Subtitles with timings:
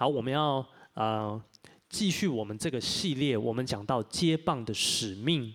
[0.00, 1.38] 好，我们要呃
[1.90, 5.52] 继续我们这个系列，我们讲到接棒的使命，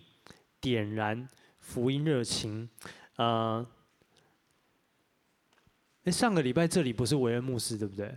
[0.60, 2.70] 点燃福音热情。
[3.16, 3.66] 呃，
[6.04, 8.16] 哎，上个礼拜这里不是维恩牧师对不对？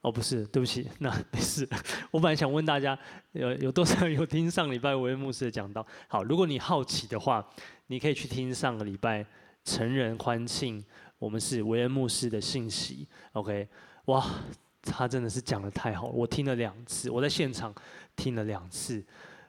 [0.00, 1.68] 哦，不是，对不起，那没事。
[2.10, 2.98] 我本来想问大家，
[3.32, 5.86] 有有多少人有听上礼拜维恩牧师的讲道？
[6.06, 7.46] 好，如果你好奇的话，
[7.88, 9.22] 你可以去听上个礼拜
[9.64, 10.82] 成人欢庆，
[11.18, 13.06] 我们是维恩牧师的信息。
[13.32, 13.68] OK，
[14.06, 14.24] 哇。
[14.90, 17.74] 他真的是讲得太好了，我听了两次，我在现场
[18.16, 19.04] 听了两次。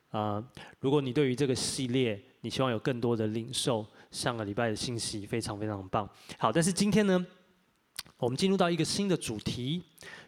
[0.09, 0.47] 啊、呃，
[0.79, 6.09] 如果你对于这个系列，你希望有更多的领受，上个礼拜的信息非常非常棒。
[6.37, 7.25] 好，但是今天呢，
[8.17, 9.83] 我们进入到一个新的主题，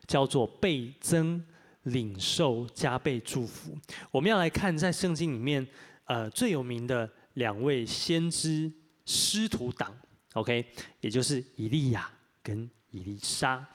[0.07, 1.43] 叫做倍增
[1.83, 3.75] 领受加倍祝福。
[4.11, 5.67] 我们要来看在圣经里面，
[6.05, 8.71] 呃，最有名的两位先知
[9.05, 9.91] 师徒党
[10.33, 10.63] ，OK，
[10.99, 12.07] 也就是以利亚
[12.43, 13.67] 跟以利沙。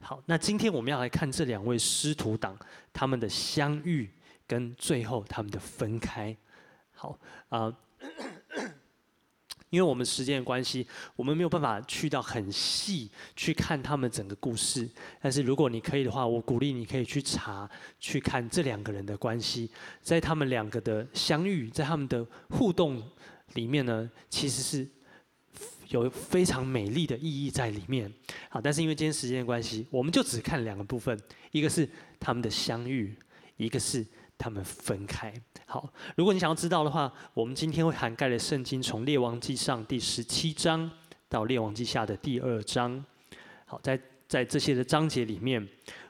[0.00, 2.56] 好，那今天我们要来看这两位师徒党
[2.92, 4.08] 他们的相遇
[4.46, 6.34] 跟最后他们的分开。
[6.92, 7.18] 好
[7.48, 7.70] 啊、
[9.70, 14.88] 因为我们时间的关系，我们没有办法去到很细去看他们整个故事。
[15.20, 17.68] 但是如果你可以的话，我鼓励你可以去查
[17.98, 23.02] 去看这两个人的关系，在他们两个的相遇，在他们的互动
[23.54, 24.88] 里面呢，其实是。
[25.88, 28.12] 有非常美丽的意义在里面，
[28.50, 31.18] 好，但是因为今天时间的关系，我们就只看两个部分，
[31.50, 31.88] 一个是
[32.20, 33.16] 他们的相遇，
[33.56, 34.04] 一个是
[34.36, 35.32] 他们分开。
[35.64, 40.90] 好，如果你想要知道的话，我们今天会涵盖的圣经从列王记上第十七章
[41.28, 43.02] 到列王记下的第二章。
[43.64, 45.66] 好，在在这些的章节里面，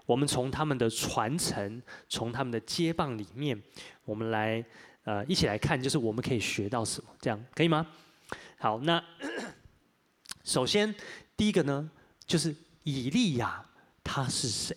[0.06, 3.60] 我们从他们的传承，从他们的接棒里面，
[4.04, 4.64] 我们来
[5.04, 7.86] 呃一起来看，就是我们可以学到什么，这样可以吗？
[8.58, 9.00] 好，那。
[10.44, 10.94] 首先，
[11.36, 11.90] 第一个呢，
[12.26, 13.64] 就是以利亚
[14.02, 14.76] 他是谁？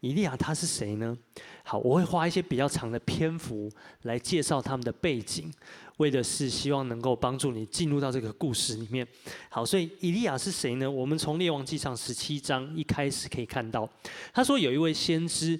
[0.00, 1.16] 以利亚他是谁呢？
[1.62, 3.70] 好，我会花一些比较长的篇幅
[4.02, 5.50] 来介绍他们的背景，
[5.96, 9.06] 为的是希望能够帮助你进入到这个故事里面。
[9.48, 10.90] 好，所以以利亚是谁呢？
[10.90, 13.88] 我们从列王记上十七章一开始可以看到，
[14.32, 15.58] 他说有一位先知。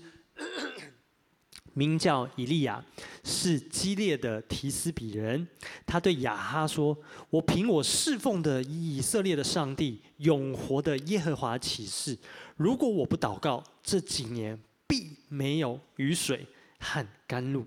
[1.74, 2.82] 名叫以利亚，
[3.22, 5.46] 是基列的提斯比人。
[5.84, 6.96] 他对亚哈说
[7.30, 12.16] ：“我凭我侍奉的以色列的上帝，永活的耶和华起誓，
[12.56, 16.46] 如果我不祷告，这几年必没有雨水
[16.78, 17.66] 和甘露。”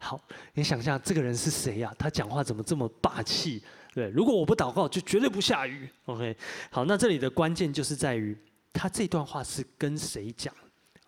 [0.00, 0.20] 好，
[0.52, 1.94] 你想一下，这个人是谁呀？
[1.98, 3.62] 他讲话怎么这么霸气？
[3.94, 5.88] 对，如果我不祷告，就绝对不下雨。
[6.06, 6.36] OK，
[6.70, 8.36] 好，那这里的关键就是在于
[8.72, 10.52] 他这段话是跟谁讲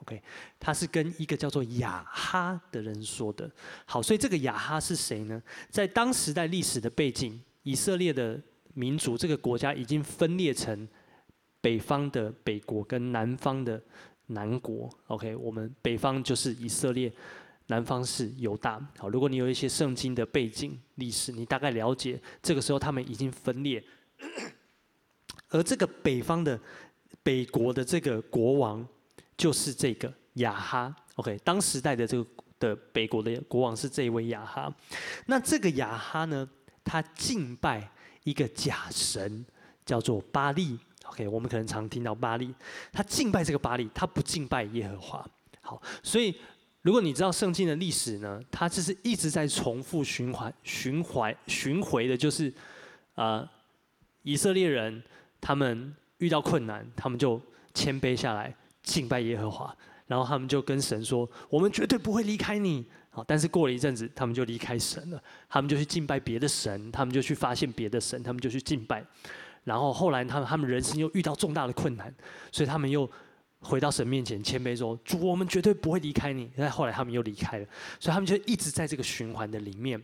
[0.07, 0.23] ？OK，
[0.61, 3.51] 他是跟一个叫做雅哈的人说的。
[3.85, 5.43] 好，所以这个雅哈是谁呢？
[5.69, 8.41] 在当时代历史的背景，以色列的
[8.75, 10.87] 民族这个国家已经分裂成
[11.61, 13.83] 北方的北国跟南方的
[14.27, 14.89] 南国。
[15.09, 17.13] OK，我们北方就是以色列，
[17.67, 18.81] 南方是犹大。
[18.99, 23.83] 好，如果你有一些圣经的背景历史，你大概了解这个时候他们已经分裂，
[25.49, 26.61] 而这个北方的
[27.25, 28.87] 北国的这个国王。
[29.37, 32.27] 就是这个亚哈，OK，当时代的这个
[32.59, 34.75] 的北国的国王是这一位亚哈。
[35.27, 36.49] 那这个亚哈呢，
[36.83, 37.91] 他敬拜
[38.25, 39.45] 一个假神，
[39.85, 42.55] 叫做巴力，OK，我们可能常听到巴力。
[42.91, 45.31] 他敬拜这个巴力，他不敬拜耶和华。
[45.61, 46.35] 好，所以
[46.83, 52.49] 如果你知道圣经的历史呢，他就是一直在重复循环、循环、巡回的，就是
[53.15, 53.51] 啊、呃，
[54.23, 55.03] 以色列人
[55.41, 57.41] 他们遇到困难，他们就
[57.75, 58.55] 谦卑下来。
[58.87, 59.77] 敬拜耶和华，
[60.07, 65.21] 然后他们就跟神说：“我们绝对不会离开你。”好，但是过了一阵子，他们就离开神了。
[65.49, 69.05] 他们就去敬拜别的神，他们就去发现别的神，他们就去敬拜。
[69.65, 72.15] 然后后来，他们他们人生又遇到重大的困难，
[72.53, 73.11] 所以他们又
[73.59, 77.67] 回到神面前谦卑说：“主，我们绝对不会离开你。”但后来他们又离开了，
[77.99, 80.01] 所以他们就一直在这个循环的里面。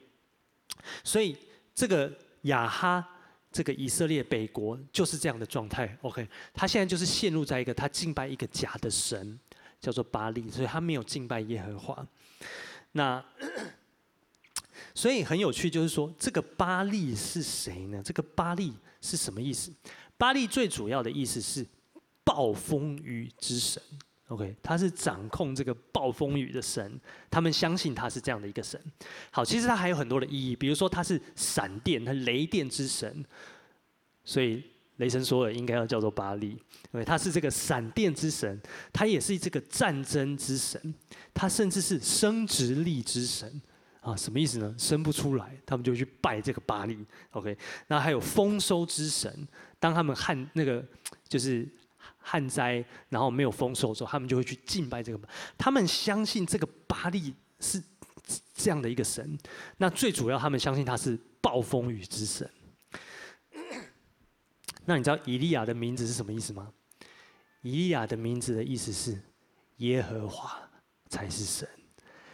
[1.05, 1.37] 所以
[1.73, 3.09] 这个亚哈。
[3.53, 9.39] 这个以色列北国就是这样的状态，OK，他现在就是陷入在一个他敬拜一个假的神，
[9.79, 12.07] 叫做巴力，所以他没有敬拜耶和华。
[12.93, 13.23] 那
[14.95, 18.03] 所以很有趣，就是说这个巴力是谁呢？
[18.03, 19.71] 这个巴力是什么意思？
[20.17, 21.67] 巴力最主要的意思是
[22.25, 23.83] 暴风雨之神。
[24.33, 26.99] OK，他是掌控这个暴风雨的神，
[27.31, 28.81] 他们相信他是这样的一个神。
[29.31, 33.23] 好，其实他还有很多的意义，比如说他是闪电，他雷电之神，
[34.25, 34.65] 所以
[34.97, 36.57] 雷神索尔应该要叫做巴力。
[36.91, 38.59] 对，他是这个闪电之神，
[38.91, 40.81] 他也是这个战争之神，
[41.35, 43.61] 他甚至是生殖力之神
[44.01, 44.75] 啊，什么意思呢？
[44.79, 46.97] 生不出来，他们就去拜这个巴力。
[47.33, 47.55] OK，
[47.87, 49.47] 那还有丰收之神，
[49.79, 50.83] 当他们旱那个
[51.29, 51.69] 就是。
[52.23, 55.29] 旱灾，然后没有丰收的时候，他们就会去敬拜这个。
[55.59, 57.83] 他们相信这个巴力是
[58.55, 59.39] 这样的一个神。
[59.77, 62.49] 那最主要，他们相信他是暴风雨之神。
[64.85, 66.73] 那你知道以利亚的名字是什么意思吗？
[67.63, 69.17] 以利亚的名字的意思是
[69.77, 70.61] 耶和华
[71.09, 71.69] 才是神，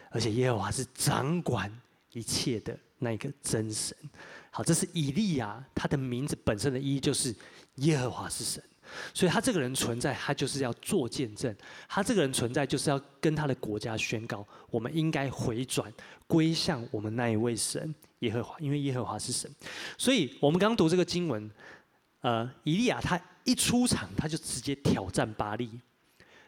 [0.09, 1.71] 而且耶和华是掌管
[2.13, 3.95] 一切的那个真神。
[4.49, 7.35] 好，这是以利亚他的名字本身的意义，就是
[7.75, 8.63] 耶和华是神。
[9.13, 11.55] 所以他这个人存在，他就是要做见证。
[11.87, 15.91] 他这个人存在，就是要跟他的国家宣告，我们应该回转
[16.27, 19.49] 归向我们那一位神耶和华，因为耶和华是神。
[19.97, 21.49] 所以我们刚读这个经文。
[22.21, 25.69] 呃，以利亚他一出场，他就直接挑战巴力。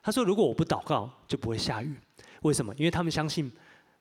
[0.04, 1.96] 他说：“如果我不祷告，就不会下雨。
[2.42, 2.76] 为什么？
[2.76, 3.50] 因为他们相信，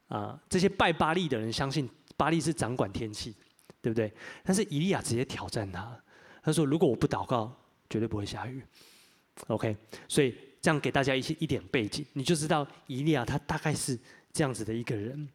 [0.09, 3.33] 啊、这些拜巴力的人相信巴力是掌管天气，
[3.81, 4.13] 对不对？
[4.43, 5.97] 但是以利亚直接挑战他，
[6.43, 7.57] 他说：如果我不祷告，
[7.91, 8.63] 绝对不会下雨。
[9.49, 9.77] OK，
[10.09, 13.99] 所以这样给大家一些一点背景，你就知道以利亚他大概是
[14.33, 15.29] 这样子的一个人。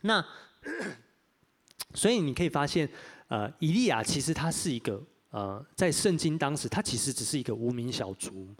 [0.00, 0.24] 那
[1.94, 2.88] 所以你可以发现，
[3.28, 5.00] 呃，以利亚其实他是一个。
[5.30, 8.54] 呃，在圣经当时，他其实只是一个无名小卒，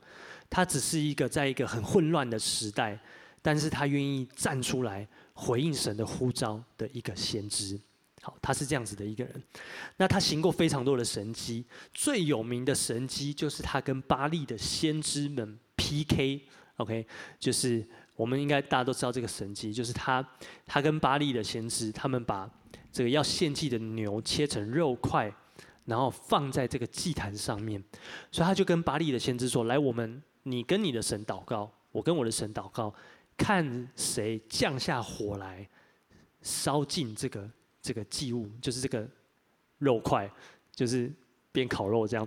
[0.51, 2.99] 他只是一个在一个很混乱的时代，
[3.41, 7.81] 但是他愿意站出来回应神的呼召的一个先知。
[8.25, 9.43] 好，他是这样子的一个人。
[9.99, 16.43] 那他行过非常多的神迹，最有名的神迹就是他跟巴力的先知们 PK。
[16.79, 17.07] OK，
[17.39, 17.87] 就是
[18.17, 20.27] 我们应该大家都知道这个神迹，就是他
[20.67, 22.51] 他跟巴力的先知，他们把
[22.91, 25.33] 这个要献祭的牛切成肉块。
[25.87, 27.79] 然后放在这个祭坛上面，
[28.33, 32.95] 所以他就跟巴力的先知说：“来，我们你跟你的神祷告，我跟我的神祷告，
[33.37, 35.69] 看谁降下火来
[36.41, 37.47] 烧尽这个
[37.85, 39.07] 这个祭物，就是这个
[39.79, 40.29] 肉块，
[40.75, 41.13] 就是
[41.53, 42.27] 边烤肉这样。”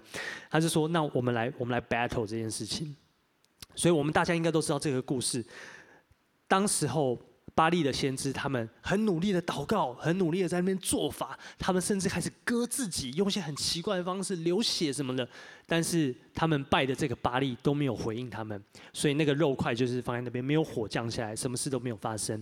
[0.49, 2.95] 他就说：“那我们来，我们来 battle 这件事情。”
[3.75, 5.43] 所以我们大家应该都知道这个故事，
[6.47, 7.19] 当时候。
[7.55, 15.27] 巴力的先知，他们很努力的祷告，很努力的在那边做法，他们甚至开始割自己，用一些很奇怪的方式流血什么的。
[15.65, 18.63] 但是他们拜的这个巴力都没有回应他们，
[18.93, 22.39] 所以那个肉块就是放在那边，没有火降下来，什么事都没有发生。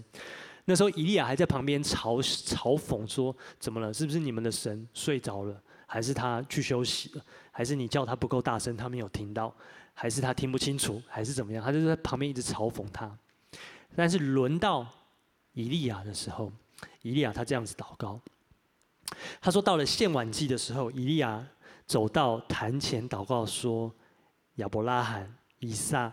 [0.65, 3.94] 那时候以利亚还在旁边嘲嘲讽说：“怎么了？
[3.94, 5.62] 是不是你们的神睡着了？
[5.85, 7.25] 还是他去休息了？
[7.51, 9.53] 还是你叫他不够大声，他没有听到？
[9.94, 11.01] 还是他听不清楚？
[11.07, 13.09] 还是怎么样？”他就在旁边一直嘲讽他。
[13.95, 14.85] 但是轮到。
[15.57, 16.51] 以利亚的时候，
[17.01, 18.19] 以利亚他这样子祷告，
[19.39, 21.41] 他说：“到了献晚祭的时候，以利亚
[21.88, 23.89] 走到坛前祷告说
[24.56, 26.12] ：‘亚伯拉罕、以撒、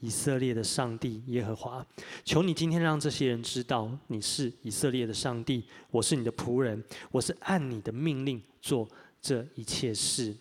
[0.00, 1.86] 以色列的上帝耶和华，
[2.24, 8.88] 求你今天让这些人知道你是以色列的上帝，我是你的仆人，我是按你的命令做
[9.20, 10.36] 这一切事。’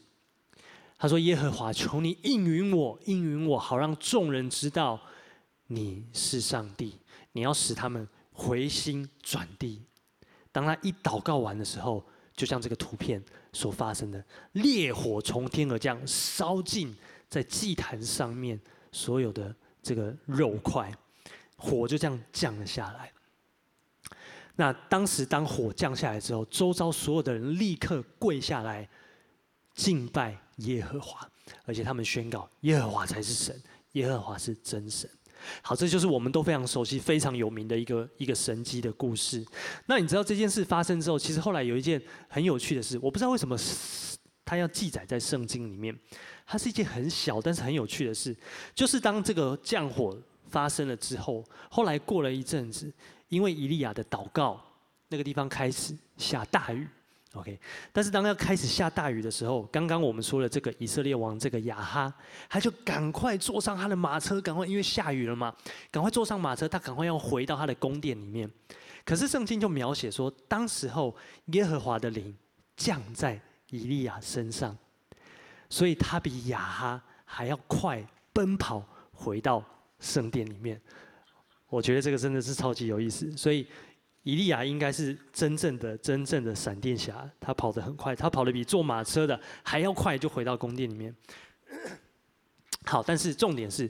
[0.98, 5.00] 他说：‘耶和华，求你应允我，应允我，好让众人知道
[5.68, 6.96] 你是上帝，
[7.32, 8.08] 你要使他们。’
[8.38, 9.82] 回心转地，
[10.52, 12.06] 当他一祷告完的时候，
[12.36, 13.24] 就像这个图片
[13.54, 14.22] 所发生的，
[14.52, 16.94] 烈火从天而降，烧尽
[17.30, 18.60] 在祭坛上面
[18.96, 19.54] 所有的
[19.84, 20.90] 这个肉块，
[21.58, 23.12] 火就这样降了下来。
[24.56, 28.88] 那当时当火降下来之后，周遭所有的人立刻跪下来
[29.74, 31.30] 敬拜耶和华，
[31.66, 33.62] 而且他们宣告耶和华才是神，
[33.92, 35.10] 耶和华是真神。
[35.62, 39.46] 好，这就是我们都非常熟悉、非常有名的一个一个神迹的故事。
[39.88, 43.58] 那你知道这件事发生之后，其实后来有一件很有趣的事，我不知道为什么
[44.46, 45.94] 它要记载在圣经里面。
[46.46, 48.36] 它是一件很小但是很有趣的事，
[48.74, 52.92] 就是当这个降火发生了之后，后来过了一阵子，
[53.30, 54.62] 因为以利亚的祷告，
[55.08, 56.88] 那个地方开始下大雨。
[57.34, 57.60] OK，
[57.92, 62.14] 但是当要开始下大雨的时候，刚刚我们说了这个以色列王这个亚哈，
[62.48, 65.54] 他就赶快坐上他的马车，赶快因为下雨了嘛，
[65.92, 68.50] 赶快坐上马车，他赶快要回到他的宫殿里面。
[69.04, 71.14] 可是圣经就描写说，当时候
[71.48, 72.34] 耶和华的灵
[72.78, 73.38] 降在
[73.70, 74.78] 以利亚身上，
[75.70, 79.64] 所以他比亚哈还要快奔跑回到
[80.00, 80.80] 圣殿里面。
[81.68, 83.68] 我觉得这个真的是超级有意思，所以。
[84.28, 91.16] 以利亚应该是真正的、真正的闪电侠，他跑得很快，他跑得比坐马车的还要快，就回到宫殿里面。
[92.86, 93.88] 好，但是重点是，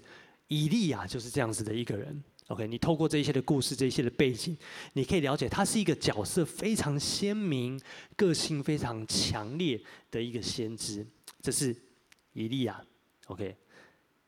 [0.49, 2.21] 以利亚就是这样子的一个人。
[2.47, 4.57] OK，你透过这一些的故事、这一些的背景，
[4.91, 7.79] 你可以了解他是一个角色非常鲜明、
[8.17, 11.07] 个性非常强烈的一个先知。
[11.45, 11.75] 这是
[12.33, 12.83] 以利亚。
[13.27, 13.55] OK，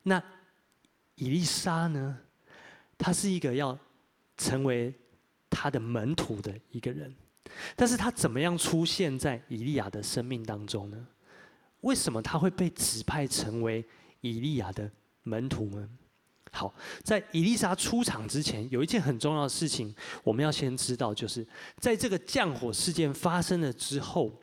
[0.04, 0.24] 那
[1.16, 2.20] 以利沙呢？
[2.98, 3.76] 他是一个要
[4.38, 4.94] 成为。
[5.50, 7.12] 他的门徒的一个人，
[7.76, 11.08] 但是他怎么样出现在以利亚的生命当中呢？
[11.82, 13.84] 为什么他会被指派成为
[14.22, 14.92] 以利亚的
[15.24, 15.90] 门徒呢。
[16.52, 16.72] 好，
[17.02, 21.48] 在以利沙出场之前，有一件很重要的事情，我们要先知道，就是
[21.78, 24.40] 在这个降火事件发生了之后，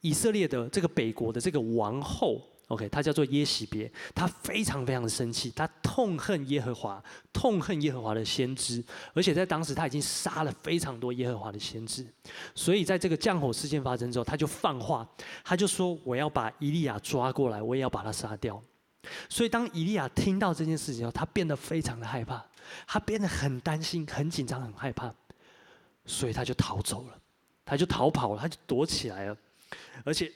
[0.00, 7.02] 以色列的这个北国的这个王后，OK，她叫做耶洗别，她非常非常的生气，她痛恨耶和华，
[7.32, 12.06] 痛恨耶和华的先知，而且在当时她已经杀了非常多耶和华的先知，
[12.54, 15.08] 所以在这个降火事件发生之后，她就放话，
[15.44, 18.62] 她就说：“我要把以利亚抓过来，我也要把他杀掉。”
[19.30, 22.44] 所以，当以利亚听到这件事情后，他变得非常的害怕，
[22.86, 25.12] 他变得很担心、很紧张、很害怕，
[26.04, 27.18] 所以他就逃走了，
[27.64, 29.36] 他就逃跑了，他就躲起来了，
[30.04, 30.30] 而且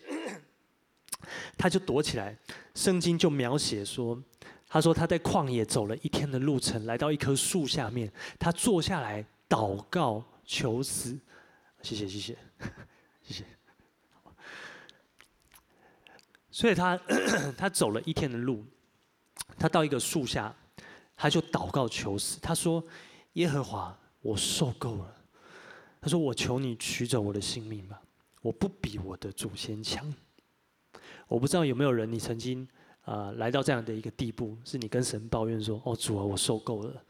[1.56, 2.37] 他就躲起来。
[2.75, 4.21] 圣经就描写说，
[4.68, 11.18] 他说他在旷野走了一天的路程，来到一棵树下面，他坐下来祷告求死。
[11.83, 12.38] 谢谢，谢谢，
[13.23, 13.44] 谢谢。
[16.50, 16.97] 所以他
[17.59, 18.64] 他走了一天的路，
[19.59, 20.54] 他到一个树下，
[21.16, 22.40] 他就祷告求死。
[22.40, 22.85] 他说
[23.35, 25.16] ：“耶和华，我受够了。”
[26.00, 28.00] 他说：“我求你取走我的性命吧，
[28.44, 30.12] 我不比我的祖先强。”
[31.26, 32.68] 我不知道有没有人，你曾经
[33.06, 37.02] 啊、来到这样的一个地步，是你跟神抱怨说：“哦，主啊，我受够了，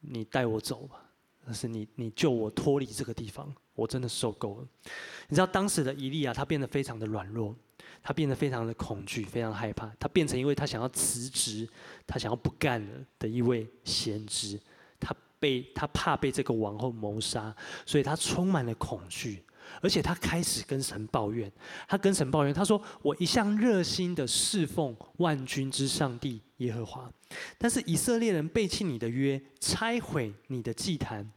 [0.00, 1.02] 你带我走吧。”
[1.44, 4.68] 但是你你救我脱离这个地方，我真的受够了。
[5.28, 7.54] 你知道当时的以利亚，他变得非常的软弱。
[8.04, 9.88] 他变得非常的恐惧，非常害怕。
[9.98, 11.68] 他变成一位他想要辞职、
[12.04, 14.60] 他想要不干了的一位先知。
[14.98, 17.54] 他被他怕被这个王后谋杀，
[17.86, 19.44] 所以他充满了恐惧，
[19.80, 21.50] 而且他开始跟神抱怨。
[21.88, 27.10] 他跟神抱怨，他说：“我一向热心的侍奉万军之上帝耶和华，
[27.56, 31.30] 但是以色列人背弃你的约，拆毁你的祭坛，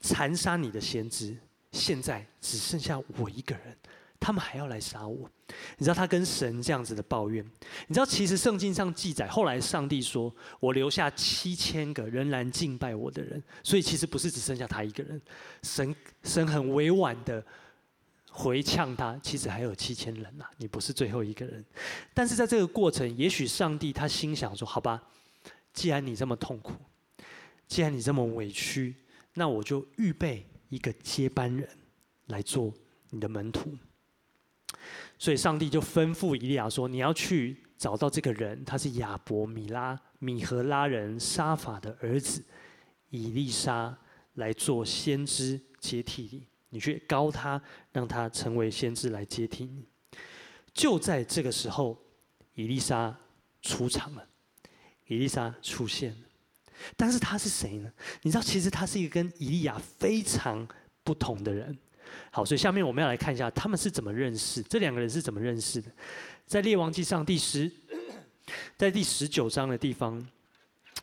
[0.00, 1.36] 残杀你的先知，
[1.72, 3.76] 现在只剩下我一个人。”
[4.20, 5.30] 他们还要来杀我，
[5.78, 7.44] 你知道他跟神这样子的抱怨。
[7.86, 15.20] 你知道其实圣经上记载，后来上帝说：“我留下七千个仍然敬拜我的人。”所以其实不是只剩下他一个人。
[15.62, 15.94] 神
[16.24, 17.42] 神很委婉的
[18.30, 21.64] 回呛他，其实还有七千人呐，你不是最后一个人。
[22.12, 25.00] 但是在这个过程，也许上帝他心想说：“好吧，
[25.72, 26.72] 既然你这么痛苦，
[27.66, 28.94] 既然你这么委屈，
[29.34, 31.66] 那我就预备一个接班人
[32.26, 32.74] 来做
[33.10, 33.72] 你的门徒。”
[35.18, 42.44] 所以上帝就吩咐以利亚说：“你要去找到这个人，他是亚伯米拉米何拉人沙法的儿子
[43.10, 43.96] 以利沙，
[44.34, 46.46] 来做先知接替你。
[46.70, 47.60] 你去膏他，
[47.92, 49.86] 让他成为先知来接替你。”
[50.72, 52.00] 就在这个时候，
[52.54, 53.16] 以利沙
[53.62, 54.24] 出场了。
[55.10, 56.18] 以利沙出现了，
[56.94, 57.90] 但是他是谁呢？
[58.20, 60.68] 你知道，其实他是一个跟以利亚非常
[61.02, 61.78] 不同的人。
[62.30, 65.90] 好，所以下面我们要来看一下他们是怎么认识，这两个人是怎么认识的。
[66.46, 67.70] 在列王记上第十，
[68.76, 70.26] 在第十九章的地方，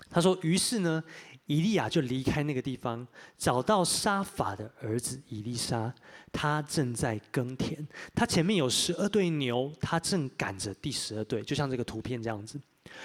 [0.09, 1.03] 他说：“于是呢，
[1.45, 3.07] 以利亚就离开那个地方，
[3.37, 5.93] 找到沙法的儿子以利沙，
[6.31, 12.59] 他正在耕田，他前面有十二对牛，他正赶着第十二对，就像这个图片这样子。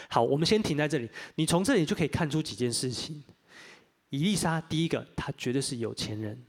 [0.08, 3.22] 好，我们先停在这里，你从这里就可以看出几件事情。
[4.08, 6.42] 以利沙第一个，他绝对是有钱人。”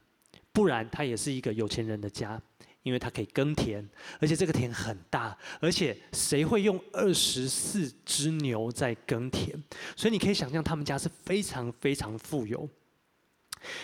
[0.53, 2.41] 不然，他也是一个有钱人的家，
[2.83, 3.87] 因为他可以耕田，
[4.19, 9.51] 而且这个田很大，而且谁会用二十四只牛在耕田？
[9.95, 12.67] 所以你可以想象，他们家是非常非常富有。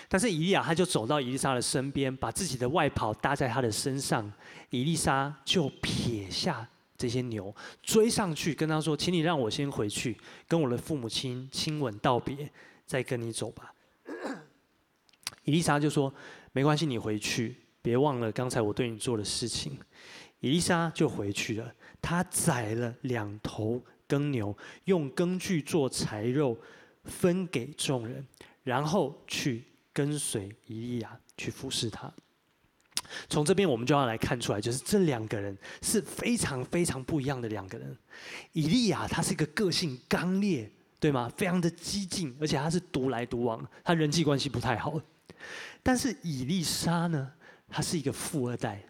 [0.09, 4.29] 但是以利亚他就走到以利沙的身边，把自己的外袍搭在他的身上，
[4.69, 12.51] 以利沙就撇下这些牛，追上去跟他说：“请你让我先回去，跟我的父母亲亲吻道别，
[12.85, 13.73] 再跟你走吧。
[15.45, 16.13] ”以利沙就说。
[16.51, 19.77] 没关系，你回去，别忘了刚才我对你做的事情。
[20.39, 26.55] 以利沙就回去了，他宰了两头耕牛，用耕具做柴肉，
[27.05, 28.25] 分给众人，
[28.63, 32.11] 然后去跟随以利亚去服侍他。
[33.29, 37.97] 从这边我们就要来看出来，就是这两个人是非常非常不一样的两个人。
[38.51, 41.31] 以利亚他是一个个性刚烈，对吗？
[41.35, 45.01] 非常的激进，而且他是独来独往，他人际关系不太好。
[45.83, 47.31] 但是以利沙呢，
[47.69, 48.83] 他是一个富二代，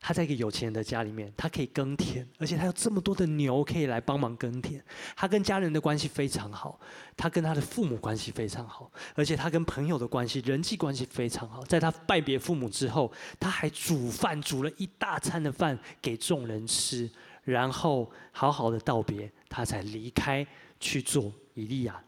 [0.00, 4.84] 他在一个有钱人的家里面，他可以耕田，而且他有这么多的牛可以来帮忙耕田。
[5.16, 6.78] 他跟家人的关系非常好，
[7.16, 11.64] 他跟他的父母关系非常好，而且他跟朋友的关系、人际关系非常好。
[11.64, 13.10] 在他拜别父母之后，
[13.40, 17.10] 他还煮饭，煮了一大餐的饭给众人吃，
[17.44, 20.46] 然后好好的道别，他才离开
[20.78, 21.98] 去做以利亚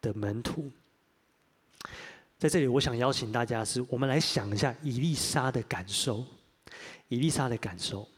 [0.00, 0.70] 的门徒。
[2.42, 6.24] 在这里，我想邀请大家是，我们来想一下伊丽莎的感受。
[7.06, 8.08] 伊丽莎的感受，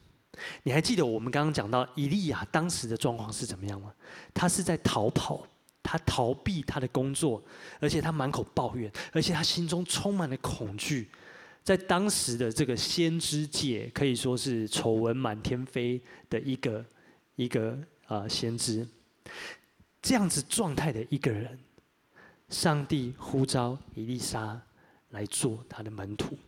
[0.63, 3.93] 你还记得我们刚刚讲到伊利亚当时的状况是怎么样吗？
[4.33, 5.47] 他是在逃跑，
[5.83, 7.45] 他逃避他的工作，
[7.79, 11.11] 而且他满口抱怨，而且他心中充满了恐惧。
[11.63, 16.01] 在当时的这个先知界，可以说是丑闻满天飞
[16.31, 16.83] 的一个
[17.37, 17.73] 一个
[18.07, 18.89] 啊、呃、先知。
[20.01, 21.59] 这样子状态的一个人，
[22.55, 24.63] 上帝呼召伊丽莎
[25.11, 26.39] 来做他的门徒。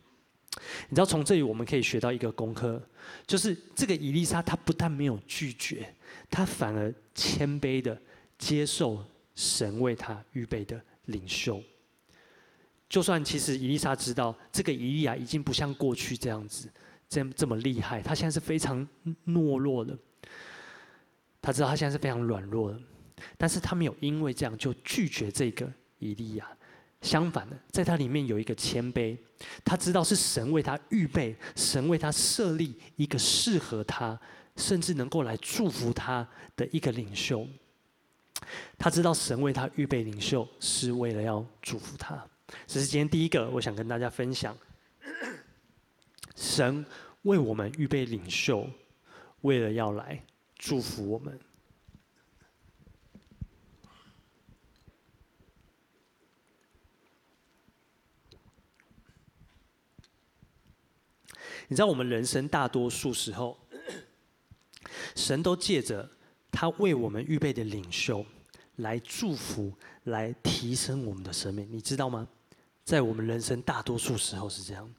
[0.87, 2.81] 你知道，从这里我们可以学到一个功课，
[3.27, 5.93] 就是这个伊丽莎她不但没有拒绝，
[6.31, 8.01] 她反而谦卑的
[8.37, 9.03] 接受
[9.35, 11.61] 神为他预备的领袖。
[12.87, 16.71] 就算其实伊丽莎知道这个伊利亚已经不像过去这样子，
[17.09, 18.87] 这这么厉害，他现在是非常
[19.25, 19.95] 懦弱的。
[21.41, 22.79] 他知道他现在是非常软弱的，
[23.37, 26.47] 但是他没有因为这样就拒绝这个以利亚。
[27.01, 29.15] 相反的，在他里面有一个谦卑，
[29.63, 34.19] 他知道是神为他预备，神为他设立一个适合他，
[34.55, 37.47] 甚至能够来祝福他的一个领袖。
[38.79, 42.25] 他知道神为他预备领袖是为了要祝福他。
[42.65, 44.57] 这是今天第一个，我想跟大家分享。
[46.35, 46.83] 神
[47.21, 48.67] 为我们预备领袖，
[49.41, 50.23] 为了要来
[50.57, 51.39] 祝福我们。
[61.67, 63.57] 你知道，我们人生大多数时候，
[65.15, 66.09] 神都借着
[66.51, 68.25] 他为我们预备的领袖
[68.77, 69.73] 来祝福、
[70.05, 72.27] 来提升我们的生命，你知道吗？
[72.85, 74.89] 在我们人生大多数时候是这样。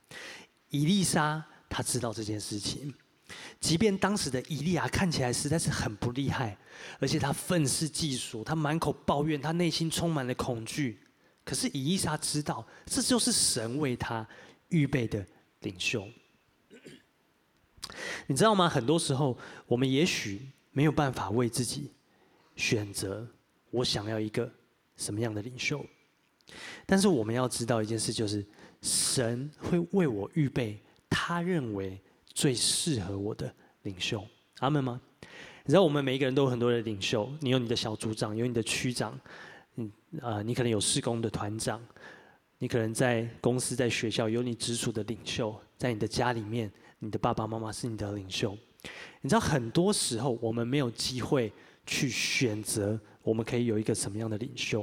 [0.69, 2.93] 以利沙他知道这件事情，
[3.59, 6.59] 即便当时的以利亚看起来实在是很不厉害，
[7.01, 11.01] 而且他愤世嫉俗，他满口抱怨，他内心充满了恐惧。
[11.45, 14.29] 可是以丽莎知道，这就是神为他
[14.69, 15.27] 预备的
[15.61, 16.07] 领袖。
[18.27, 18.69] 你知道吗？
[18.69, 19.37] 很多时候，
[19.67, 20.41] 我们也许
[20.73, 21.91] 没有办法为自己
[22.57, 23.27] 选择
[23.71, 24.51] 我想要一个
[24.97, 25.85] 什么样的领袖，
[26.87, 28.47] 但是我们要知道一件事，就是
[28.81, 34.25] 神会为我预备他认为最适合我的领袖。
[34.61, 35.01] 阿门吗？
[35.65, 39.19] 你知道，我们每一个人都有很多的领袖，你有你的小组长，有你的区长，
[39.77, 41.85] 嗯啊，你可能有事工的团长，
[42.59, 46.73] 你可能在公司、在学校有你直属的领袖，在你的家里面。
[47.01, 48.57] 你的爸爸妈妈是你的领袖，
[49.21, 51.53] 你知道很多时候我们没有机会
[51.87, 54.81] 去选择，我们可以有一个什么样的领袖？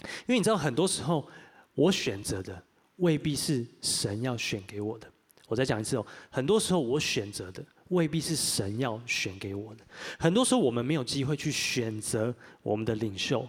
[0.00, 1.26] 因为你知道很多时候
[1.74, 2.62] 我选择的
[2.96, 5.10] 未必是神要选给我的。
[5.46, 9.84] 我再讲一次哦，很多时候我选择的未必是神要选给我的。
[10.18, 13.48] 很多时候我们没有机会去选择我们的领袖，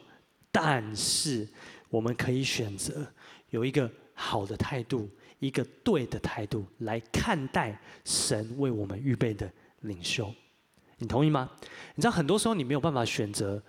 [0.51, 1.47] 但是
[1.89, 3.05] 我们可以选择
[3.49, 5.09] 有一个好的态度。
[5.39, 10.33] 一个对的态度来看待神为我们预备的领袖，
[10.97, 11.49] 你同意吗？
[11.95, 13.61] 你知道很多时候你没有办法选择，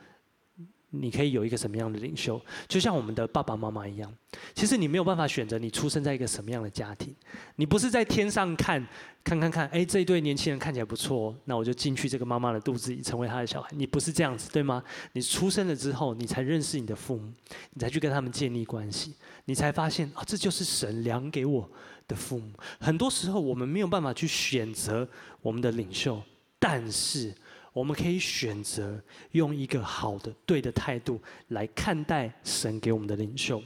[0.90, 2.40] 你可以有一个什么样的领袖？
[2.66, 4.12] 就像我们的爸爸妈妈一样，
[4.54, 7.14] 其实你没有办法选择你出生在一个什么样的家庭。
[7.56, 8.84] 你不是在天上看，
[9.22, 13.68] 看看看，哎，这一对年轻人看起来不错，那我就进去这个妈妈的肚子里，成为他的小孩。
[13.72, 14.82] 你不是这样子，对吗？
[15.12, 17.32] 你出生了之后，你才认识你的父母，
[17.72, 19.14] 你才去跟他们建立关系。
[19.44, 21.70] 你才发现啊，这就是神量给我
[22.08, 22.50] 的父母。
[22.80, 25.08] 很多时候，我们没有办法去选择
[25.40, 26.20] 我们的领袖，
[26.58, 27.34] 但是
[27.72, 29.00] 我们可以选择
[29.32, 33.62] 用一个好的、对的态度来看待神给我们的领袖。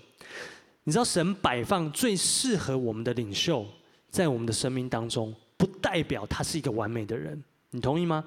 [0.85, 3.67] 你知道，神摆放最适合我们的领袖
[4.11, 7.43] 在我们的生命当中，不代表他是一个完美的人。
[7.71, 8.25] 你同意吗？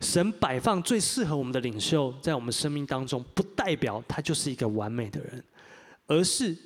[0.00, 5.44] 神摆放最适合我们的领袖在我们生命当中，不代表他就是一个完美的人，
[6.06, 6.56] 而是。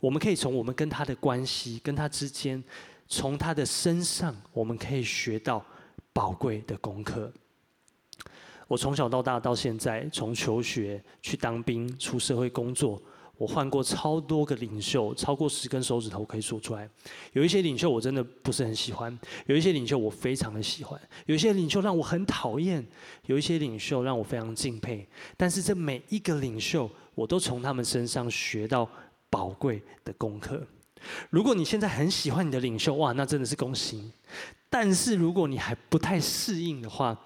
[0.00, 2.62] 我们可以从我们跟他的关系、跟他之间，
[3.08, 5.64] 从他的身上，我们可以学到
[6.12, 7.32] 宝贵的功课。
[8.68, 13.00] 我从小到大到现在，从求学去当兵、出社会工作，
[13.36, 16.88] 我换过超多个领袖，超过十根手指头可以数出来。
[17.32, 22.84] 有一些领袖我真的不是很喜欢，有一些领袖我非常的喜欢，有一些领袖让我很讨厌，
[23.26, 25.06] 有一些领袖让我非常敬佩。
[25.36, 28.88] 但是这每一个领袖，我都从他们身上学到。
[29.30, 30.64] 宝贵的功课。
[31.28, 34.12] 如果你现在很喜欢你的领袖，哇，那真的是恭喜。
[34.70, 37.18] 但是如果你还不太适应的话，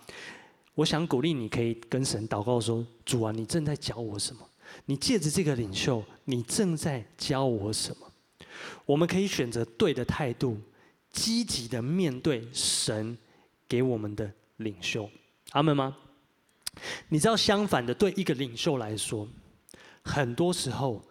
[0.78, 4.48] 我想鼓励你可以跟神祷告说：“主啊，你正在教我什么？
[4.84, 8.08] 你借着这个领袖，你正在教我什么？”
[8.86, 10.56] 我们可以选择对的态度，
[11.10, 13.18] 积极的面对神
[13.66, 15.10] 给我们的领袖。
[15.50, 15.96] 阿门吗？
[17.08, 19.28] 你知道，相反的，对一个领袖来说，
[20.02, 21.02] 很多时候。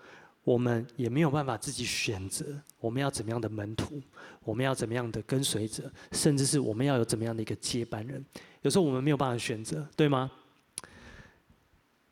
[0.48, 2.46] 我们也没有办法自己选择
[2.80, 4.02] 我们要怎么样的门徒，
[4.46, 8.26] 我们要怎么样的跟随者，甚至是我们要有怎么样的一个接班人。
[8.62, 10.32] 有时候我们没有办法选择，对吗？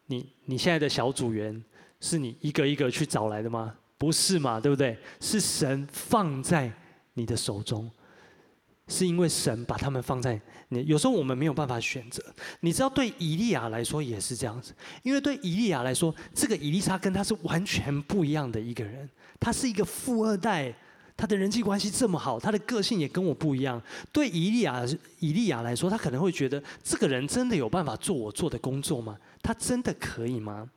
[0.08, 1.63] 你你现在的小组员
[2.02, 3.74] 是你一个一个去找来的吗？
[3.98, 4.98] 不是嘛，对不对？
[5.21, 6.69] 是神放在
[7.13, 7.89] 你的手中。
[8.88, 12.24] 是因为神把他们放在你，有时候我们没有办法选择。
[12.60, 14.76] 你知道，对以利亚来说也是这样子。
[15.02, 19.10] 因为对以利亚来说，这个以利沙跟他是完全不一样的一个人。
[19.39, 20.71] 他是一个富二代，
[21.17, 23.82] 他的人际关系这么好，他的个性也跟我不一样。
[24.12, 24.86] 对以利亚
[25.19, 29.17] 以利亚来说，他可能会觉得这个人真的有办法做我做的工作吗？
[29.41, 30.69] 他真的可以吗？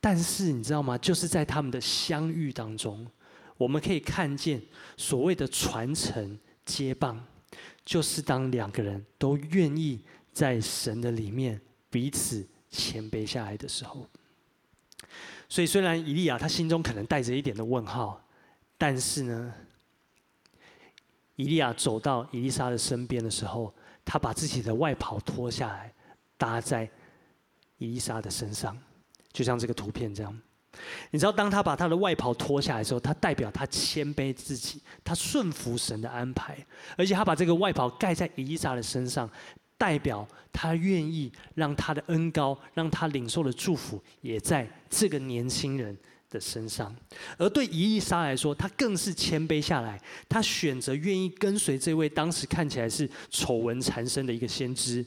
[0.00, 0.96] 但是你知道吗？
[0.96, 3.06] 就是在他们的相遇当中，
[3.58, 4.62] 我们可以看见
[4.96, 6.38] 所谓的传承。
[6.66, 7.18] 接棒，
[7.84, 14.06] 就是当两个人都愿意在神的里面彼此谦卑下来的时候。
[15.48, 18.20] 所以，虽然以利亚他心中可能带着一点的问号，
[18.76, 19.54] 但是呢，
[21.36, 23.72] 以利亚走到以利沙的身边的时候，
[24.04, 25.94] 他把自己的外袍脱下来，
[26.36, 26.90] 搭在
[27.78, 28.76] 以利沙的身上，
[29.32, 30.40] 就像这个图片这样。
[31.10, 36.56] 你知道，当他把他的外袍脱下来的时候，他代表他谦卑自己，他顺服神的安排，
[36.96, 39.28] 而且他把这个外袍盖在以利沙的身上，
[39.78, 45.96] 代表他愿意让他的恩高，让他领受的祝福也在这个年轻人
[46.30, 46.94] 的身上。
[47.36, 55.04] 而对以利沙来说，他更是谦卑下来，他选择愿意跟随这位当时看起来是丑闻缠身的一个先知。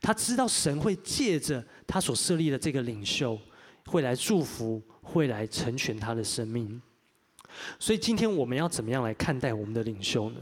[0.00, 3.38] 他知道神会借着他所设立的这个领袖，
[3.86, 4.82] 会来祝福。
[5.04, 6.80] 会来成全他的生命，
[7.78, 10.38] 所以今天我们要怎么样来看待我们的领袖呢？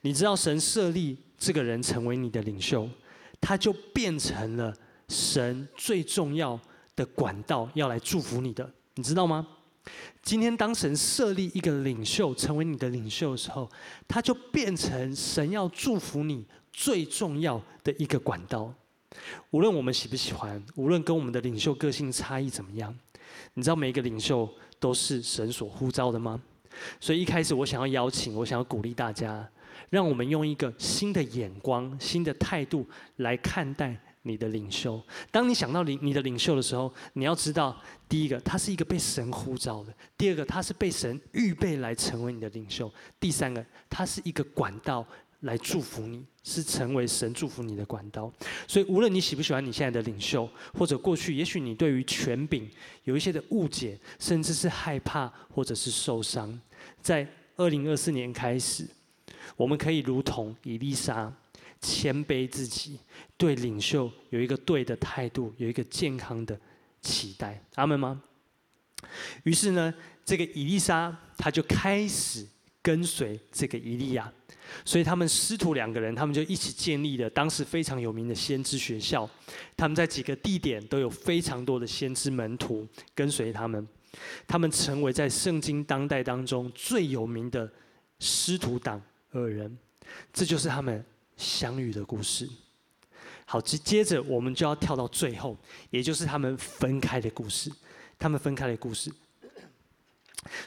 [0.00, 2.88] 你知道神设立这个人成为你的领袖，
[3.42, 4.74] 他就变成了
[5.06, 6.58] 神最重要
[6.96, 9.46] 的管道，要来祝福你的，你知道吗？
[10.22, 13.70] 今天当神设立一个领袖成为你的领袖的时候，
[14.08, 18.74] 他就变成神要祝福你最重要的一个管道。
[19.50, 22.94] 无论我们喜不喜欢，无论跟我们的领袖个性差异怎么样。
[23.54, 24.48] 你知道每一个领袖
[24.78, 26.40] 都是神所呼召的吗？
[27.00, 29.48] 所以一开始我想要邀请，我想要鼓励大家，
[29.90, 35.00] 让我们用一个新的眼光、新的态度来看待你的领袖。
[35.30, 42.88] 当你想到领你的领袖的时候，你要知道，第一个，他是一个被神呼召的；第二个，他是被神预备来成为你的领袖；
[43.20, 45.06] 第三个，他是一个管道。
[45.44, 48.32] 来祝福你，是成为神祝福你的管道。
[48.66, 52.68] 所以，无论你喜不喜欢你现在的领袖，或者过去，也许你对于权柄
[53.04, 56.60] 有一些的误解，甚至是害怕，或者是受伤。
[57.00, 57.26] 在
[57.56, 58.86] 二零二四年开始，
[59.56, 61.32] 我们可以如同以利沙，
[61.80, 62.98] 谦卑自己，
[63.36, 66.58] 对领袖有一个对的态度，有一个健康的
[67.02, 67.62] 期待。
[67.74, 68.22] 阿门吗？
[69.42, 69.92] 于是呢，
[70.24, 72.46] 这个以利沙他就开始
[72.80, 74.32] 跟随这个以利亚。
[74.84, 79.28] 所以他们师徒两个人，他们就一起建立了当时非常有名的先知学校。
[79.76, 83.86] 他们在几个地点都有非常多的先知门徒跟随他们。
[84.46, 87.70] 他们成为在圣经当代当中最有名的
[88.18, 89.00] 师徒党
[89.32, 89.76] 二人。
[90.32, 91.04] 这就是他们
[91.36, 92.48] 相遇的故事。
[93.46, 95.56] 好，接接着我们就要跳到最后，
[95.90, 97.70] 也就是他们分开的故事。
[98.18, 99.12] 他们分开的故事。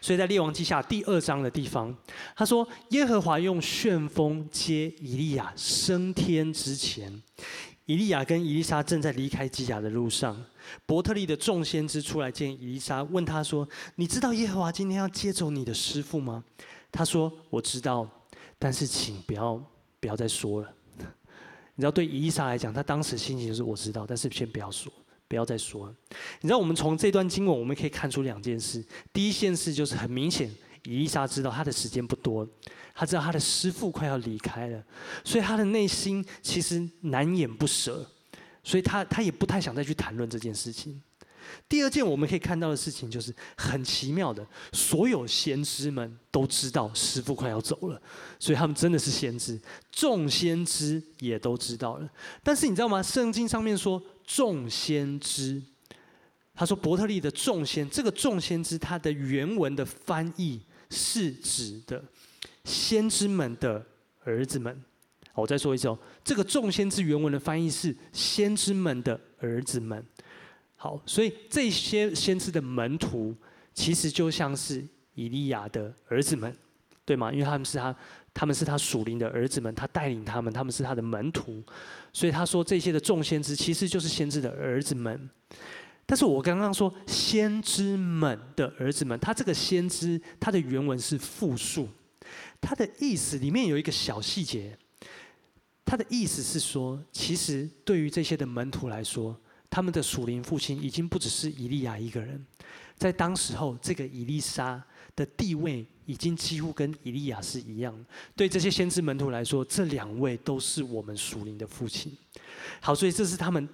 [0.01, 1.95] 所以在列王记下第二章的地方，
[2.35, 7.21] 他说：“耶和华用旋风接以利亚升天之前，
[7.85, 10.45] 以利亚跟以利沙正在离开基甲的路上。
[10.85, 16.43] 伯特利的众先知出来见以利沙，问他说：‘你知道耶和华今天要接走你的师傅吗？’
[16.91, 18.07] 他说：‘我知道，
[18.59, 19.61] 但是请不要
[19.99, 20.73] 不要再说了。’
[21.75, 24.91] 你知道，对以利沙来讲，他当时心情就是我知道，但是先不要说。”
[25.27, 25.95] 不要再说了。
[26.41, 28.83] 你知道，我们从这段经文我们可以看出两件事。
[29.11, 30.49] 第一件事就是很明显，
[30.85, 32.47] 以利沙知道他的时间不多，
[32.95, 34.81] 他知道他的师傅快要离开了，
[35.25, 38.09] 所以他的内心其实难掩不舍，
[38.63, 41.01] 所以他他也不太想再去谈论这件事情。
[41.67, 48.01] 第二件我们可以看到的事情就是很奇妙的，所有先知们都知道师傅快要走了，
[48.39, 49.59] 所以他们真的是先知，
[49.91, 52.09] 众先知也都知道了。
[52.43, 53.03] 但是你知道吗？
[53.03, 54.01] 圣经上面说。
[54.27, 55.59] 众先知，
[56.53, 62.03] 他说伯特利的众先，这个众先知，他的原文的翻译是指的
[62.65, 63.83] 先知们的
[64.25, 64.83] 儿子们。
[65.33, 70.05] 我再说一次哦，这个众先知原文的翻译是先知们的儿子们。
[70.75, 73.33] 好，所以这些先知的门徒，
[73.73, 76.53] 其实就像是以利亚的儿子们，
[77.05, 77.31] 对吗？
[77.31, 77.95] 因为他们是他。
[78.37, 81.63] 他们是他属灵的儿子们，他带领他们，他们是他的门徒，
[82.13, 85.27] 所以他说这些的众先知其实就是先知的儿子们。
[86.05, 91.89] 但是我刚刚说先知们的儿子们，他这个先知，他的原文是复数，
[92.61, 94.77] 他的意思里面有一个小细节，
[95.83, 99.35] 他的意思是说，其实对于这些的门徒来说，
[99.67, 102.45] 他们的属灵父亲已经不只是以利亚一个人，
[102.97, 107.95] 在当时候，这个以利沙的地位已经几乎跟以利亚是一样。
[108.35, 112.11] 对这些先知门徒来说，这两位都是我们属灵的父亲。
[112.79, 113.69] 好，所以这是他们。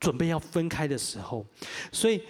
[0.00, 1.44] 准备要分开的时候，
[1.90, 2.22] 所以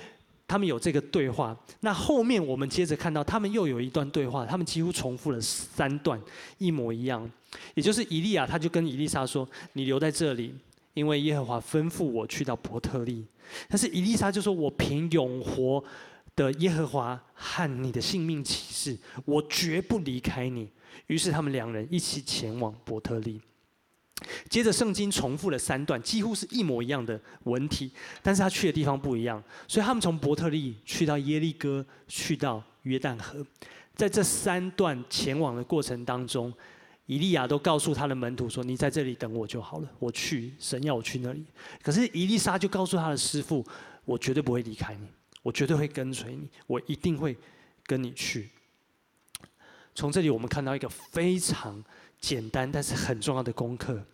[0.47, 1.55] 他们有这个对话。
[1.81, 6.19] 那后面我们接着看到，他们又有一段对话，他们几乎重复了三段，
[6.57, 7.31] 一模一样。
[7.75, 10.55] 也就是以利亚他就跟以利沙说：“你留在这里，
[10.95, 13.23] 因为耶和华吩咐我去到伯特利。”
[13.69, 15.85] 但是以利沙就说：“我凭永活
[16.39, 20.71] 的耶和华和你的性命起誓，我绝不离开你。”
[21.09, 23.41] 于是他们两人一起前往伯特利。
[24.49, 27.91] 接着，圣经重复了三段，几乎是一模一样的文体，
[28.23, 29.43] 但是他去的地方不一样。
[29.67, 33.45] 所以他们从伯特利去到耶利哥，去到约旦河。
[33.95, 36.53] 在这三段前往的过程当中，
[37.07, 41.45] 以利亚都告诉他的门徒说：“你在这里等我就好了，我去，神要我去那里。”
[41.83, 43.65] 可是伊丽莎就告诉他的师傅
[44.05, 45.07] ：“我绝对不会离开你，
[45.43, 47.37] 我绝对会跟随你，我一定会
[47.85, 48.51] 跟你去。”
[49.95, 51.85] 从这里我们看到一个非常。
[52.21, 54.05] 简单但是很重要的功课，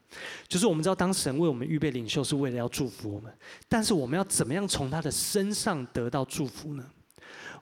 [0.46, 3.34] 就是我们知道，当神为我们预备领袖，是为了要祝福我们。
[3.66, 6.84] 但是我们要怎么样从他的身上得到祝福呢？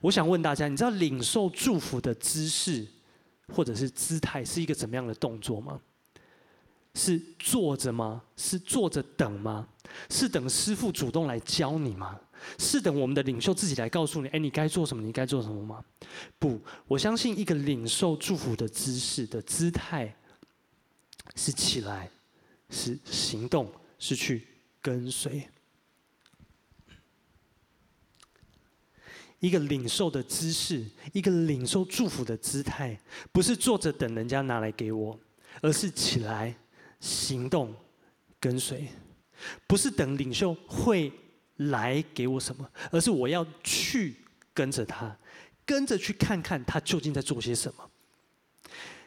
[0.01, 2.85] 我想问大家，你知道领受祝福的姿势
[3.55, 5.81] 或者是姿态是一个怎么样的动作吗？
[6.97, 8.21] 是坐着吗？
[8.37, 9.69] 是坐着等吗？
[10.11, 12.19] 是等师傅主动来教你吗？
[12.59, 15.03] 是等我们的领袖自己来告诉你，哎，你该做什么？
[15.03, 15.85] 你该做什么吗？
[16.39, 20.15] 不，我相信一个领受祝福的姿势的姿态。
[21.37, 22.11] 是起来，
[22.69, 24.47] 是行动，是去
[24.83, 25.49] 跟随。
[29.39, 33.01] 一个领受的姿势，一个领受祝福的姿态，
[33.31, 35.19] 不是坐着等人家拿来给我，
[35.63, 36.55] 而是起来
[37.01, 37.75] 行动
[38.39, 38.89] 跟随。
[39.67, 41.11] 不是等领袖会
[41.71, 44.17] 来给我什么，而是我要去
[44.55, 45.17] 跟着他，
[45.65, 47.91] 跟着去看看他究竟在做些什么。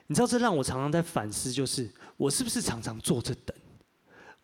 [0.07, 3.55] 你知道，这让我常常在反思，就是我是不是常常坐着等？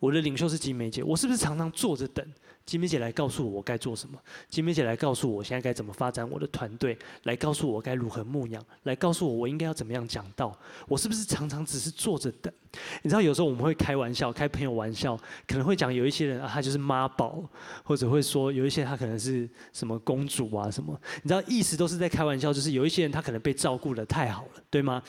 [0.02, 2.26] 我的领袖是金梅姐，我是不是常常坐着等
[2.66, 4.18] 金梅姐来告诉我我该做什么？
[4.48, 10.52] 金梅姐来告诉我现在该怎么发展我的团队，来告诉我该如何牧养，来告诉我我应该要怎么样讲道？
[10.88, 12.52] 我是不是常常只是坐着等？
[13.02, 17.40] 你知道，有时候我们会开玩笑，开朋友玩笑，可能会讲有一些人啊，他就是妈宝，
[17.84, 21.00] 或者会说有一些他可能是什么公主啊什么。
[21.22, 25.00] 你知道，意思都是在开玩笑，就是有一些人他可能被照顾得太好了，对吗？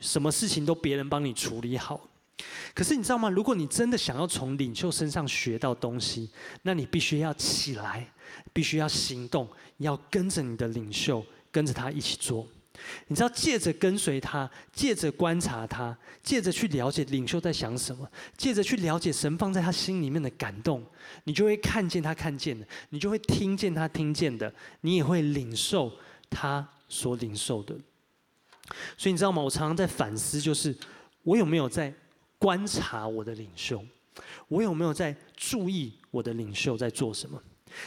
[0.00, 2.08] 什么事情都别人帮你处理好，
[2.74, 3.30] 可是你知道吗？
[3.30, 6.30] 如果你真的想要从领袖身上学到东西，
[6.62, 8.12] 那你必须要起来，
[8.52, 12.46] 必须要行动，要跟着你的领袖，跟着他一起做。
[13.06, 20.84] 你知道，借着跟随他，借着观察他，借着去了解领袖在想什么，借着去了解神放在他心里面的感动，
[21.22, 25.92] 你就会看见他看见的，你就会听见他听见的，你也会领受
[26.28, 27.76] 他所领受的。
[28.98, 29.40] 所以你知道吗？
[29.40, 30.76] 我常常在反思，就是
[31.22, 31.94] 我有没有在
[32.38, 33.84] 观察我的领袖，
[34.48, 37.40] 我有没有在注意我的领袖在做什么？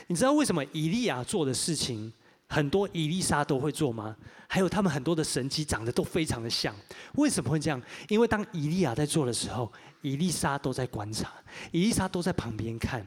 [0.08, 2.12] 你知道为什么以利亚做的事情
[2.48, 4.16] 很多，以利沙都会做吗？
[4.48, 6.76] 还有他们很多的神迹长得都非常的像，
[7.16, 7.82] 为什么会这样？
[8.10, 11.34] 因为当以利亚在做的时候，以利沙都在观察，
[11.72, 13.06] 以利沙都在旁边看。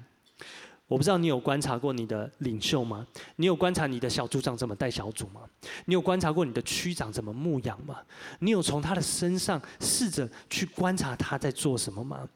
[0.90, 3.06] 我不知道你有观察过你的领袖吗？
[3.36, 5.42] 你有观察你的小组长怎么带小组吗？
[5.84, 8.00] 你有观察过你的区长怎么牧养吗？
[8.40, 12.28] 你有从他的身上试着去观察他在做什么吗？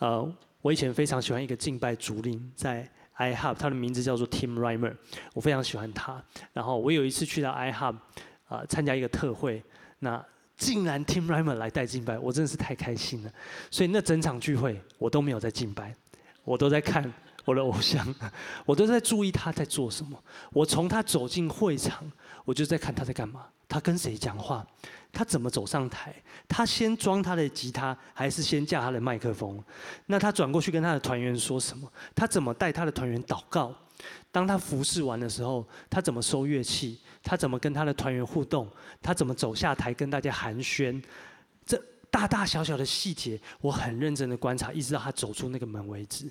[0.00, 4.94] 呃，我以前非常喜欢一个敬拜主领，在 iHub，他的名字叫做 Tim Reimer，
[5.32, 6.22] 我非常喜欢他。
[6.52, 9.64] 然后我有一次去到 iHub，啊、呃，参加一个特会，
[10.00, 10.22] 那
[10.58, 13.32] 竟然 Tim Reimer 来带敬拜，我真的是太开心了。
[13.70, 15.94] 所以那整场聚会我都没有在敬拜。
[16.44, 17.12] 我都在看
[17.44, 18.06] 我的偶像，
[18.64, 20.22] 我都在注意他在做什么。
[20.52, 22.10] 我从他走进会场，
[22.44, 24.66] 我就在看他在干嘛，他跟谁讲话，
[25.12, 26.14] 他怎么走上台，
[26.48, 29.62] 他先装他的吉他，还是先架他的麦克风？
[30.06, 31.90] 那他转过去跟他的团员说什么？
[32.14, 33.74] 他怎么带他的团员祷告？
[34.30, 36.98] 当他服侍完的时候，他怎么收乐器？
[37.22, 38.68] 他怎么跟他的团员互动？
[39.00, 41.02] 他怎么走下台跟大家寒暄？
[42.14, 46.30] 大大小小的细节，我很认真的观察，一直到他走出那个门为止。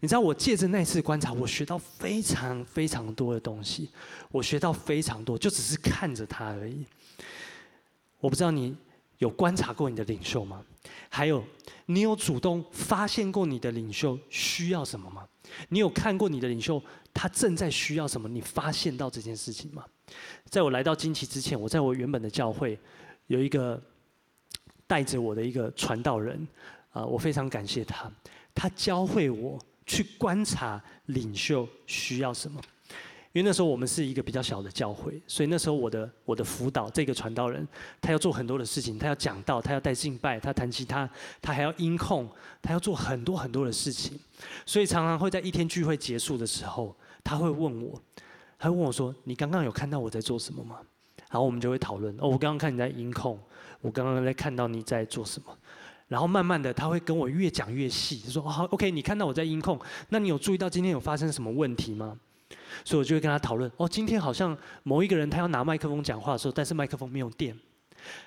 [0.00, 3.90] 你知道，我借着那次观察，我学到非常非常多的东西。
[4.30, 6.86] 我学到非常多，就只是看着他而已。
[8.20, 8.74] 我不知道你
[9.18, 10.64] 有观察过你的领袖吗？
[11.10, 11.44] 还有，
[11.84, 15.28] 你有主动发现过你的领袖需要什么吗？
[15.68, 18.26] 你有看过你的领袖他正在需要什么？
[18.30, 19.84] 你发现到这件事情吗？
[20.46, 22.80] 在我来到惊奇之前，我在我原本的教会
[23.26, 23.80] 有一个
[24.92, 26.46] 带着我的一个传道人，
[26.90, 28.12] 啊，我非常感谢他，
[28.54, 32.60] 他教会我去观察领袖需要什么。
[33.32, 37.66] 因为那时候我们是一个比较小的教会，所以那时候我的我的辅导这个传道人，
[38.02, 41.08] 他要做很多的事情，他要讲道，他要带敬拜，他弹吉他，
[41.40, 42.28] 他还要音控，
[42.60, 44.20] 他要做很多很多的事情，
[44.66, 47.98] 所以常常会在一天聚会结束的时候，他会问我，
[48.58, 50.80] 他问我说：“你刚刚有看到我在做什么吗？”
[51.32, 53.40] 然后我们就会讨论：“哦，我刚刚看你在音控，
[53.80, 55.58] 我刚刚在看到你在做什么。”
[56.08, 62.14] 然后慢慢的他会跟我越讲越细，就说：“好，OK，你看到我在音控，那你有注意到今天有发生什么问题吗？”
[62.84, 67.58] 所以我就会跟他讨论哦，今天好像某一个人他要拿麦克风讲话的时候，但是麦克风没有电，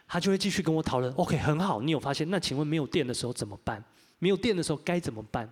[0.08, 1.14] 他就会继续跟我讨论。
[1.14, 2.28] OK，很好，你有发现？
[2.32, 3.84] 那请问没有电的时候怎么办？
[4.18, 5.48] 没有电的时候该怎么办？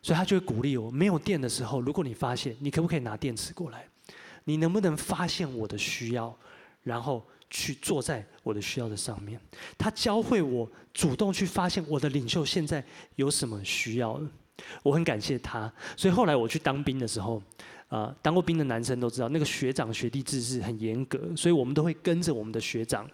[0.00, 3.84] 所以他就会鼓励我，没有电的时候，如果你发现，你可不可以拿电池过来？
[4.44, 6.36] 你能不能发现我的需要，
[6.82, 9.40] 然后去坐在我的需要的上面？
[9.76, 12.84] 他教会我主动去发现我的领袖现在
[13.16, 14.20] 有什么需要，
[14.82, 15.72] 我很感谢他。
[15.96, 17.42] 所以后来我去当兵的时候。
[17.92, 23.06] 啊、呃，当过兵的男生都知道，那个学长学弟制是很严格，所以我们都会跟着我们的学长。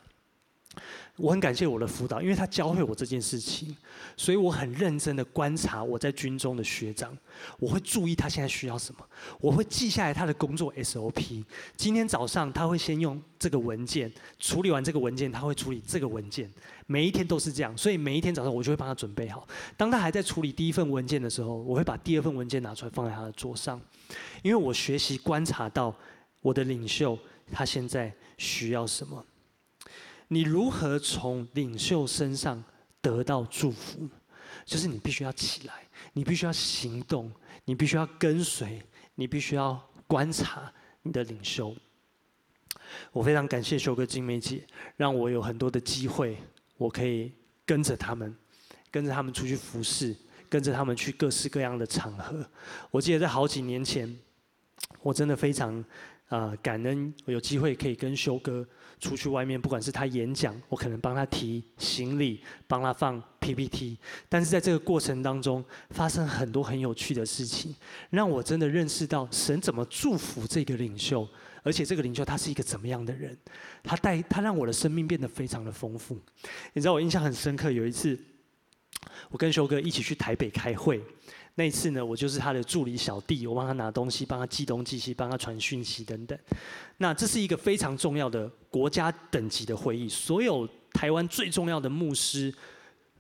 [1.17, 3.77] 我很感谢我的辅导，因为他教会我这件事情，
[4.17, 7.17] 所以我很认真的观察我在军中的学长，
[7.59, 9.05] 我会注意他现在需要什么，
[9.41, 11.45] 我会记下来他的工作 SOP。
[11.77, 16.49] 今天早上他会先用这个文件处理完这个文件，他会处理这个文件，
[16.87, 19.47] 每一天都是这样，所以每一天早上我就会帮他准备好。
[19.77, 23.81] 当他还在处理第一份文件的时候，我会把第二份文件拿出来放在他的桌上，
[24.43, 25.93] 因为我学习观察到
[26.41, 27.19] 我的领袖
[27.51, 29.25] 他现在需要什么。
[30.29, 32.63] 你如何从领袖身上
[33.01, 34.09] 得到祝福？
[34.65, 37.33] 就是你必须要起来，你必须要行动，
[37.65, 38.83] 你必须要跟随，
[39.15, 41.75] 你必须要观察你的领袖。
[43.13, 46.37] 我非常感谢修哥、金梅姐，让我有很多的机会，
[46.77, 47.33] 我可以
[47.65, 48.35] 跟着他们，
[48.91, 50.15] 跟着他们出去服侍，
[50.49, 52.47] 跟着他们去各式各样的场合。
[52.91, 54.19] 我记得在好几年前，
[55.03, 55.79] 我真的非常
[56.29, 58.67] 啊、呃、感恩，有机会可以跟修哥。
[58.99, 63.97] 出去外面，不管是他演讲，我可能帮他提行李，帮他放 PPT。
[64.29, 67.75] 但是在这个过程当中，发生很多很有趣的事情，
[68.11, 71.29] 让我真的认识到神怎么祝福这个领袖，
[71.63, 73.37] 而且这个领袖他是一个怎么样的人，
[73.83, 76.19] 他带他让我的生命变得非常的丰富。
[76.73, 78.19] 你知道我印象很深刻，有一次
[79.31, 81.01] 我跟修哥一起去台北开会。
[81.59, 86.39] 那一次呢，我就是他的助理小弟，我帮他拿东西，帮他寄东寄西，帮他传讯息等等。
[86.99, 92.55] 那这是一个非常重要的国家等级的会议，所有台湾最重要的牧师，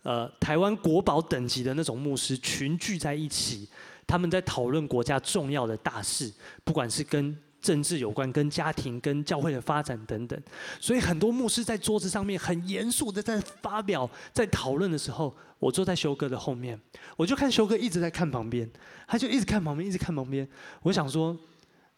[0.05, 3.68] 呃，台湾国宝等级的那种牧师群聚在一起，
[4.07, 10.40] 他们在讨论国家重要的大事，不管是跟政治有关、跟家庭、跟教会的发展等等。
[10.81, 15.35] 所以很多牧师在桌子上面很严肃的在发表、在讨论的时候。
[15.61, 16.81] 我坐在修哥的后面，
[17.16, 18.71] 我就看修哥一直在看旁边，
[19.09, 20.49] 他就一直看旁边，一直看旁边。
[20.83, 21.37] 我想说，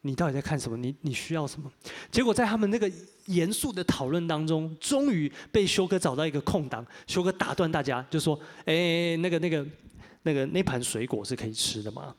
[0.00, 0.78] 你到底在看什么？
[0.78, 1.70] 你你需要什么？
[2.10, 2.90] 结果在他们那个
[3.26, 9.66] 严肃的讨论当中，终于被修哥找到一个空档，修哥打断大家，就说：“哎，那个那个
[10.22, 12.14] 那个那盘水果是可以吃的吗？”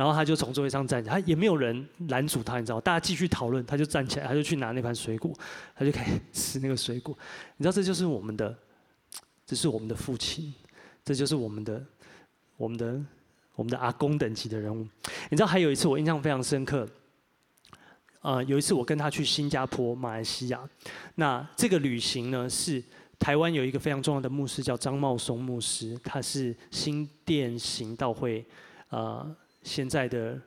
[0.00, 5.30] 然后他就从座位上站起来，他也没有人拦阻他，你知道，大家继续讨论，他就站起来，他就去拿那盘水果，
[5.74, 7.14] 他就开始吃那个水果。
[7.58, 8.56] 你知道，这就是我们的。
[9.46, 10.54] 这是我们的父亲，
[11.04, 11.84] 这就是我们的、
[12.56, 13.04] 我们的、
[13.56, 14.86] 我们的阿公等级的人物。
[15.28, 16.88] 你知道，还有一次我印象非常深刻，
[18.20, 20.60] 呃，有一次我跟他去新加坡、马来西亚，
[21.16, 22.80] 那这个旅行呢，是
[23.18, 28.46] 台湾有一个非常重要的牧师叫张茂松牧师，他是新店行道会
[28.90, 30.40] 呃现在的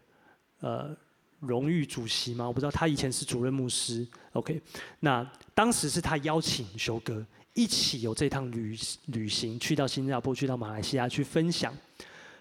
[0.60, 0.96] 呃
[1.40, 4.08] 荣誉主席吗，我不知道他以前是主任牧师。
[4.34, 4.62] OK，
[5.00, 7.26] 那当时是他邀请修哥。
[7.54, 11.72] 一起有这趟旅旅行，去到新加坡，去到马来西亚去分享。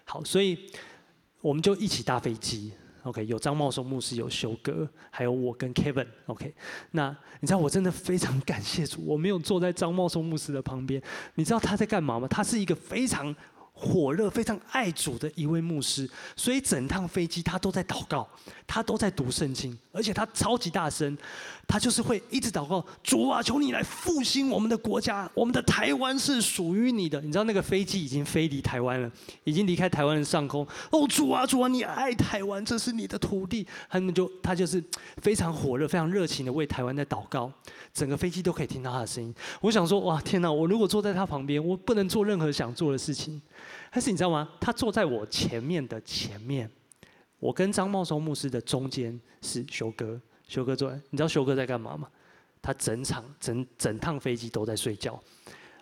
[0.05, 0.57] 好，所以
[1.39, 2.73] 我们就一起搭飞机。
[3.03, 6.07] OK，有张茂松牧师，有修哥，还有我跟 Kevin。
[6.25, 6.51] OK，
[6.89, 10.99] 那你知道我真的非常感谢主，我没有坐在张茂松牧师的旁边。
[11.35, 12.27] 你知道他在干嘛吗？
[12.27, 13.35] 他是一个非常。
[13.83, 18.27] 火热、非常爱主的一位牧师，所以整趟飞机他都在祷告，
[18.65, 21.17] 他都在读圣经，而且他超级大声，
[21.67, 27.19] 他就是会一直祷告：主啊，求你来复兴我们的国家，我们的台湾是属于你的。
[27.21, 29.11] 你知道那个飞机已经飞离台湾了，
[29.43, 30.65] 已经离开台湾的上空。
[30.89, 33.67] 哦，主啊，主啊，你爱台湾，这是你的土地。
[33.89, 34.83] 他们就他就是
[35.17, 37.51] 非常火热、非常热情的为台湾在祷告，
[37.93, 39.33] 整个飞机都可以听到他的声音。
[39.61, 40.51] 我想说，哇，天哪！
[40.51, 43.41] 我如果坐在他旁边，我不能做任何想做的事情。
[43.93, 44.49] 但是你知道吗？
[44.59, 46.67] 他坐在我前面的前面，
[47.37, 50.19] 我跟张茂松牧师的中间是修哥。
[50.47, 52.09] 修哥坐，你知道修哥在干嘛吗？
[52.59, 55.21] 他整场整整趟飞机都在睡觉，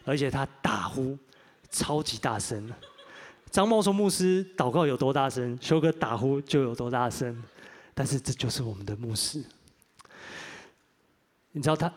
[0.04, 1.18] 而且他打呼
[1.70, 2.70] 超级大声。
[3.50, 7.42] 张茂松牧师祷告有多大声，修哥打呼就有多大声。
[7.94, 9.44] 但是这就是我们的牧师。
[11.52, 11.92] 你知道他，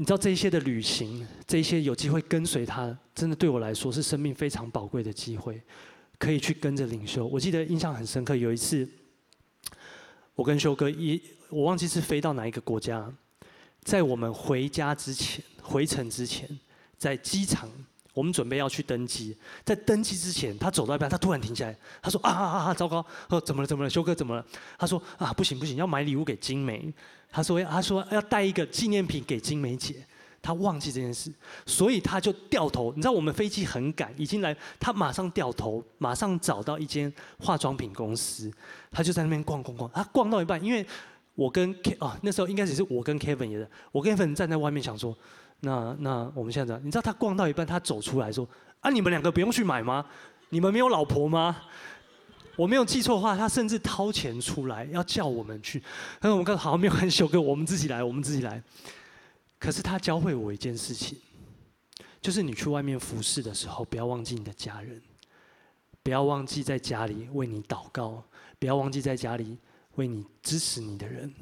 [0.00, 5.60] 你知道这些的旅行，这些有机会跟随他，真的对我来说是生命非常宝贵的机会，
[6.20, 7.26] 可以去跟着领袖。
[7.26, 8.88] 我记得印象很深刻，有一次
[10.36, 13.12] 我跟修哥一，我忘记是飞到哪一个国家，
[13.82, 16.48] 在我们回家之前，回程之前，
[16.96, 17.68] 在机场。
[18.18, 23.06] 我们准备要去登机，在登机之前，他走到一半，他突然停下来，他说：“啊啊啊啊，糟糕！
[23.42, 23.66] 怎么了？
[23.68, 23.88] 怎么了？
[23.88, 24.44] 修哥怎么了？”
[24.76, 26.92] 他说：“啊，不行不行，要买礼物给金梅。”
[27.30, 30.04] 他说：“他说要带一个纪念品给金梅姐。”
[30.42, 31.32] 他忘记这件事，
[31.64, 32.92] 所以他就掉头。
[32.96, 38.50] 你知道我们飞机很赶，已经来，他马上掉头，马上找到一间化妆品公司，
[38.90, 39.88] 他就在那边逛逛逛。
[39.94, 40.84] 他逛到一半，因为
[41.36, 45.16] 我跟 K 啊，那时候应该只是我跟 Kevin 也的，我跟 Kevin 站在外面想说。
[45.60, 48.48] 那那我们现在，你知道他逛到一半，他走出来说
[48.80, 50.06] ：“啊，你们两个不用去买吗？
[50.50, 51.56] 你们没有老婆吗？”
[52.54, 55.80] 我没有记错的话，他甚至掏钱出来要叫我们去。
[56.20, 58.60] 但是我们刚好没有很修哥，我们自己来，我们自己来。
[59.60, 61.16] 可是他教会我一件事情，
[62.20, 65.00] 就是你去外面服侍的时候，不要忘记你的家人，
[66.02, 68.24] 不要忘记在家里为你祷告，
[68.58, 69.56] 不要忘记在家里
[69.94, 71.32] 为你支持你的人。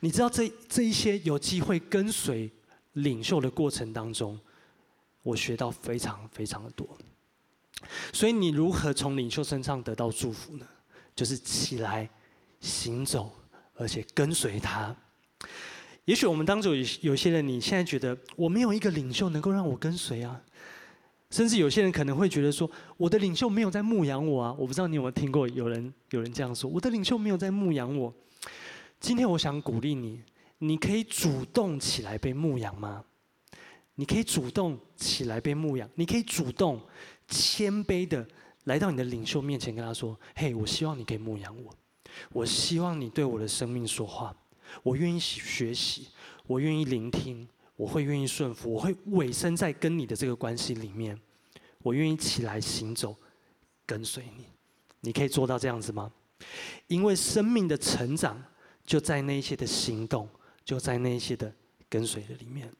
[0.00, 2.50] 你知道这这一些有机会跟随。
[2.94, 4.38] 领袖的过程当中，
[5.22, 6.88] 我学到非常非常的多。
[8.12, 10.66] 所以你如何从领袖身上得到祝福呢？
[11.14, 12.08] 就是起来
[12.60, 13.32] 行走，
[13.74, 14.94] 而且跟随他。
[16.04, 20.40] 也许我们当中有有些人，你现在觉得我没有一个领袖能够让我跟随啊，
[21.30, 24.52] 甚至有些人可能会觉得说，我的领袖没有在牧养我啊。
[24.58, 28.12] 我不知道你有没有听过有人有人这样说，我的领袖没有在牧养我。
[29.00, 30.20] 今天我想鼓励你。
[30.58, 33.04] 你可以主动起来被牧养吗？
[33.96, 36.80] 你可以主动起来被牧养，你可以主动
[37.28, 38.26] 谦卑的
[38.64, 41.72] 来到你的领袖面前，跟他说：“嘿，我希望你可以牧养我，
[42.32, 44.34] 我希望你对我的生命说话，
[44.82, 46.08] 我愿意学习，
[46.48, 47.46] 我愿意聆听，
[47.76, 51.16] 我会愿意顺服，我会委身在跟你的这个关系里面，
[51.78, 53.14] 我愿意起来行走，
[53.86, 54.46] 跟随你。
[55.02, 56.10] 你可以做到这样子吗？
[56.88, 58.42] 因为生命的成长
[58.84, 60.28] 就在那些的行动。”
[60.64, 61.52] 就在那些的
[61.88, 62.72] 跟随的里面，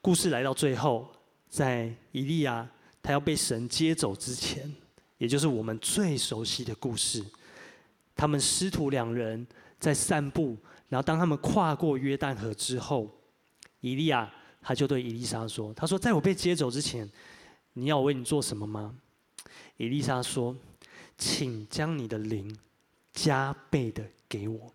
[0.00, 1.10] 故事来到最后，
[1.48, 2.68] 在以利亚
[3.02, 4.70] 他要被神接走之前，
[5.18, 7.24] 也就是我们最熟悉的故事，
[8.14, 9.46] 他们师徒两人
[9.78, 10.56] 在散步，
[10.88, 13.10] 然后当他们跨过约旦河之后，
[13.80, 17.10] 以利亚他就对伊丽莎说：“他说，在我被接走之前，
[17.72, 18.94] 你要我为你做什么吗？”
[19.78, 20.54] 伊丽莎说
[21.16, 22.54] ：“请将你的灵
[23.14, 24.72] 加倍的给我。”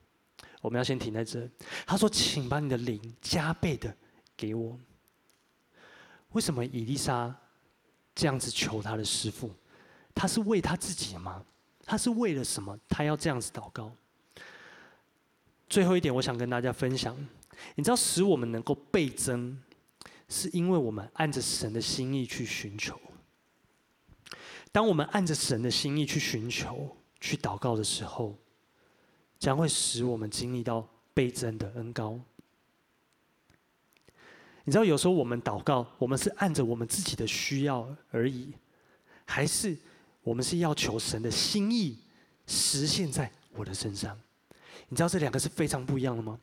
[0.66, 1.48] 我们要先停在这。
[1.86, 3.96] 他说：“请把你的灵加倍的
[4.36, 4.78] 给我。”
[6.34, 7.34] 为什么以利沙
[8.14, 9.50] 这样子求他的师傅？
[10.14, 11.46] 他是为他自己吗？
[11.86, 12.78] 他是为了什么？
[12.90, 13.96] 他要这样子祷告。
[15.70, 17.16] 最后一点，我想跟大家分享，
[17.76, 19.58] 你知道，使我们能够倍增，
[20.28, 23.00] 是因为我们按着神的心意去寻求。
[24.72, 28.38] 当我们按着神的心意去寻求、去祷告的时候，
[29.40, 32.20] 将会使我们经历到倍增的恩膏。
[34.64, 38.52] 你知道，有时候我们祷告，我们是按着我们自己的需要而已，
[39.24, 39.78] 还是
[40.24, 42.00] 我们是要求神的心意
[42.48, 44.20] 实现在我的身上？
[44.90, 46.40] 你知道这两个是非常不一样的吗？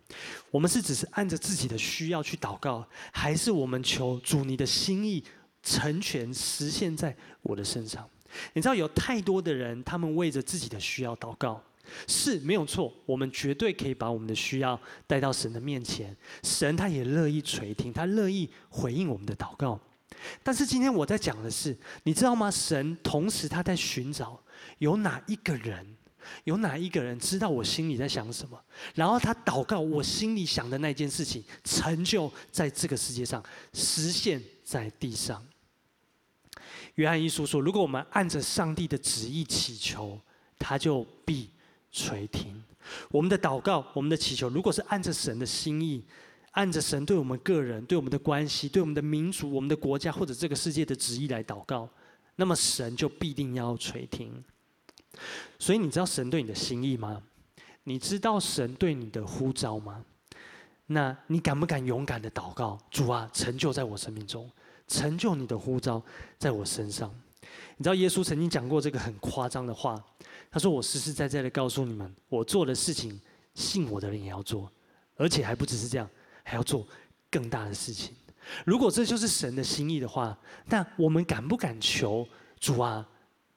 [0.51, 5.25] 我们是只是按着自己的需要去祷告，还是我们求主你的心意
[5.63, 8.09] 成全实现在我的身上？
[8.53, 11.61] 你知道，有太多的人，他们为着自己的需要祷告。
[12.07, 19.79] 是没有错，我们绝对可以把我们的需要带到神的面前，神他也乐意垂听，他乐意回应我们的祷告。
[20.43, 22.51] 但是今天我在讲的是，你知道吗？
[22.51, 24.41] 神同时他在寻找
[24.79, 25.97] 有哪一个人，
[26.45, 28.63] 有哪一个人知道我心里在想什么，
[28.95, 35.45] 然后他祷告我心里想的那件事情，成就在这个世界上，实现在地上。
[36.97, 40.21] 约翰一书说，如果我们按着上帝的旨意祈求，
[40.59, 41.51] 他就必。
[41.93, 42.61] 垂听
[43.11, 46.03] 我们的祷告，我们的祈求，如果是按着神的心意，
[46.53, 51.89] 按着神对我们个人、对我们的关系、对我们的民族、我们的国家或者这个世界的旨意来祷告，
[52.35, 54.43] 那么神就必定要垂听。
[55.59, 57.23] 所以你知道神对你的心意吗？
[57.85, 60.05] 你知道神对你的呼召吗？
[60.87, 62.79] 那你敢不敢勇敢的祷告？
[62.91, 64.51] 主啊，成就在我生命中，
[64.89, 66.03] 成就你的呼召
[66.39, 67.15] 在我身上。
[67.77, 70.03] 你知道耶稣曾经讲过这个很夸张的话，
[70.51, 73.21] 他说：“我实实在在的告诉你们，我做的事情，
[73.55, 74.71] 信我的人也要做，
[75.17, 76.09] 而且还不只是这样，
[76.43, 76.87] 还要做
[77.31, 78.15] 更大的事情。
[78.65, 82.27] 如果这就是神的心意的话，那我们敢不敢求
[82.61, 83.09] 主啊，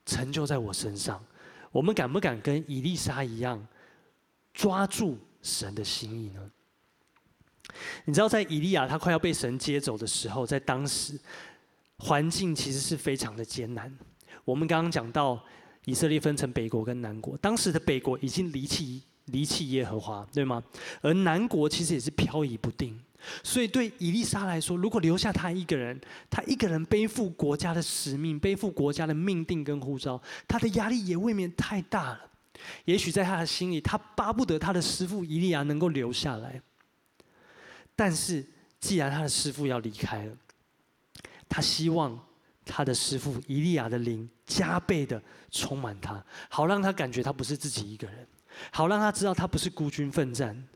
[0.05, 1.23] 成就在我身上？
[1.71, 3.67] 我们敢不敢跟以利沙一样，
[4.53, 6.51] 抓住神的心意呢？”
[8.05, 11.19] 你知道，在以利亚他快要被神接走的时候，在当时
[11.97, 13.93] 环境其实是非常的艰难。
[14.43, 15.43] 我们刚刚讲到
[15.85, 20.63] 以色列分成北国跟南国，当时的北国已经离弃离弃耶和华，对吗？
[21.01, 22.99] 而南国其实也是飘移不定。
[23.41, 32.21] 所以对以利沙来说，如果留下他一个人，他一个人背负国家的使命，背负国家的命定跟呼召，他的压力也未免太大了。
[32.85, 36.61] 也许在他的心里，他巴不得他的师傅以利亚能够留下来。
[37.95, 38.45] 但是，
[38.79, 40.37] 既然他的师傅要离开了，
[41.55, 42.19] 他希望
[42.65, 48.27] 他的师傅伊利亚的灵加倍的充满他，好让他感觉他不是自己一个人，
[48.73, 50.67] 好让他知道他不是孤军奋战，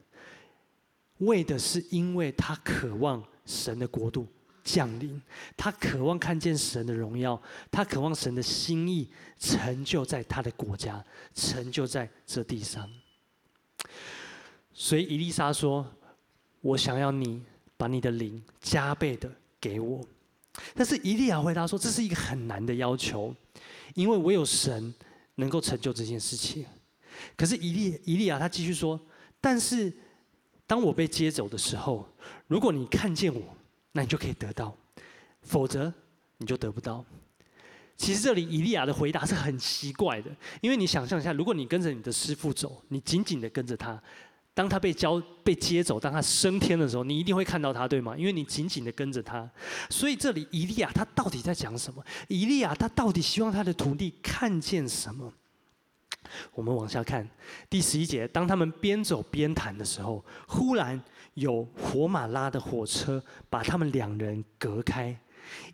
[1.17, 4.25] 为的是因为他渴望神的国度
[4.63, 5.21] 降临，
[5.57, 11.03] 他渴望看见神的荣耀，他渴望神的心意成就在他的国家，
[11.35, 12.89] 成就在这地上。
[14.73, 15.85] 所以伊丽莎说。
[16.61, 17.41] 我想要你
[17.77, 19.29] 把你的灵加倍的
[19.61, 20.05] 给我，
[20.73, 23.33] 但是以利亚回答说，这是一个很难的要求，
[23.95, 24.93] 因为我有神
[25.35, 26.65] 能够成就这件事情。
[27.35, 28.99] 可是以利以利亚他继续说，
[29.41, 29.91] 但是
[30.65, 32.07] 当我被接走的时候，
[32.47, 33.41] 如果你看见我，
[33.91, 34.71] 那你就可以得到；
[35.41, 35.93] 否则
[36.37, 37.03] 你就得不到。
[37.97, 40.31] 其实这里以利亚的回答是很奇怪的，
[40.61, 44.01] 因为你想象一下，如果你跟着你的师傅走，你紧紧的跟着他。
[44.59, 48.13] 当他被交被接走，当他升天的时候，你一定会看到他，对吗？
[48.17, 49.49] 因为你紧紧的跟着他。
[49.89, 52.03] 所以这里以利亚他到底在讲什么？
[52.27, 55.31] 以利亚他到底希望他的徒弟看见什么？
[56.51, 57.25] 我们往下看
[57.69, 61.01] 第十一节，当他们边走边谈的时候，忽然
[61.35, 65.17] 有火马拉的火车把他们两人隔开。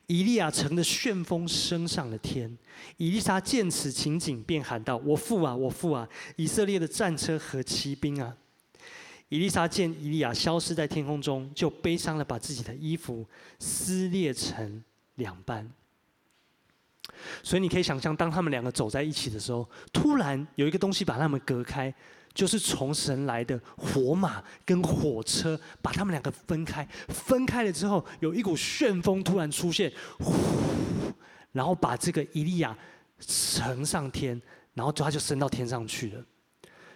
[0.06, 2.56] 以利亚乘着旋风升上了天。
[2.98, 6.08] 以利沙见此情景，便喊道：“我父啊，我父啊！
[6.36, 8.38] 以色列的战车和骑兵啊！”
[9.30, 13.26] 伊丽莎见伊利亚消失在天空中，就悲伤的把自己的衣服
[13.60, 14.84] 撕裂成
[15.16, 15.70] 两半。
[17.42, 21.94] 所以你可以想象，当他们两个走在一起的时候，突然有一个东西把他们隔开，
[22.34, 26.88] 就是从神来的火马跟火车把他们两个分开。
[27.08, 30.34] 分开了之后，有一股旋风突然出现，呼，
[31.52, 32.78] 然后把这个伊利亚
[33.20, 34.40] 乘上天，
[34.74, 36.24] 然后他就升到天上去了。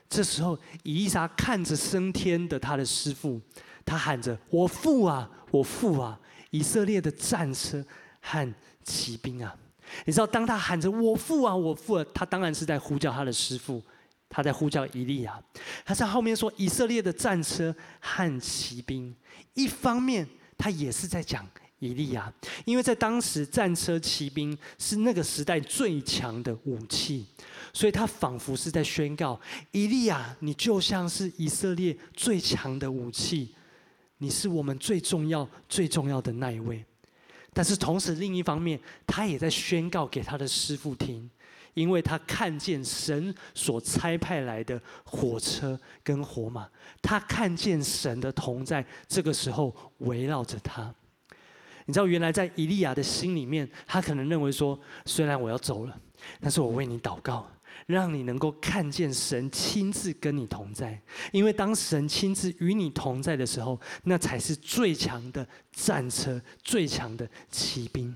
[0.10, 3.40] 这时候，以利沙看着升天的他的师父，
[3.86, 6.20] 他喊着：“我父啊，我父啊！
[6.50, 7.86] 以色列的战车
[8.20, 8.54] 和
[8.84, 9.56] 骑兵啊！”
[10.06, 13.82] 你知道，当他喊着“我父啊，我父啊”，他当然是在呼叫他的师父，
[14.28, 15.40] 他在呼叫以利亚。
[15.86, 19.16] 他在后面说：“以色列的战车和骑兵。”
[19.54, 21.48] 一方面，他也是在讲
[21.80, 22.32] 以利亚，
[22.66, 27.26] 因为在当时，战车、骑兵是那个时代最强的武器。
[27.72, 29.40] 所以他仿佛是在宣告：
[29.72, 33.54] 以利亚，你就像是以色列最强的武器，
[34.18, 36.84] 你是我们最重要、最重要的那一位。
[37.54, 41.30] 但是同时，另一方面，他也在宣告给他的师傅听，
[41.76, 46.68] 因为他看见神所差派来的火车跟火马，
[47.04, 50.94] 他看见神的同在，这个时候围绕着他。
[51.90, 56.00] 你知道，原来在以利亚的心里面，他可能认为说：虽然我要走了，
[56.40, 57.50] 但是我为你祷告。
[57.88, 68.16] 让你能够看见神亲自跟你同在，因为当神亲自与你同在的时候，那才是最强的战车、最强的骑兵。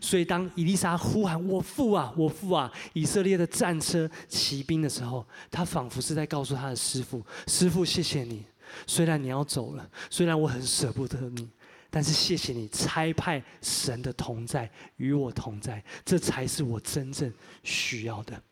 [0.00, 8.44] 所以，当以利沙呼喊“我父啊，我父啊”，以色列的战车、骑兵的时候，他仿佛是在告诉他的师傅：“师傅，谢谢你。
[8.88, 11.48] 虽然你要走了，虽然我很舍不得你，
[11.94, 17.30] 但是谢谢你差派神的同在与我同在，这才是我真正
[17.62, 18.42] 需要的。”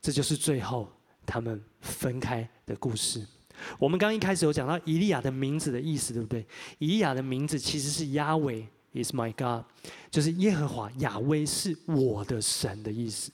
[0.00, 0.88] 这就是最后
[1.26, 3.26] 他们分开的故事。
[3.80, 6.46] 我们刚一开始有讲到以利亚的名字的意思，对不对？
[6.78, 9.64] 以利亚的名字其实是亚维，is my God，
[10.08, 13.32] 就是耶和华亚威是我的神的意思。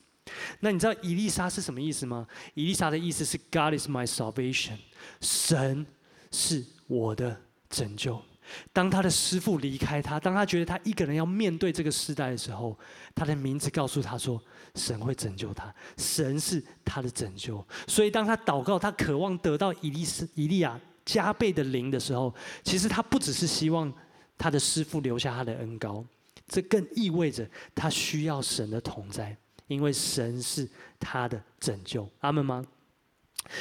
[0.60, 2.26] 那你知道以利沙是什么意思吗？
[2.54, 4.78] 以利沙的意思是 God is my salvation，
[5.20, 5.84] 神
[6.30, 7.38] 是我的
[7.68, 8.22] 拯救。
[8.72, 12.78] 当他的师傅离开他，当他觉得他一个人要面对这个时代的时候，
[13.14, 14.40] 他的名字告诉他说。
[14.74, 17.62] 神会拯救他，神是他的拯救。
[17.86, 22.34] 所以，当他祷告，他渴望得到以利斯、以利亚加倍的灵的时候，
[22.64, 23.92] 其实他不只是希望
[24.38, 26.02] 他的师傅留下他的恩膏，
[26.48, 29.36] 这更意味着他需要神的同在，
[29.66, 30.66] 因为神是
[30.98, 32.08] 他的拯救。
[32.20, 32.64] 阿门吗？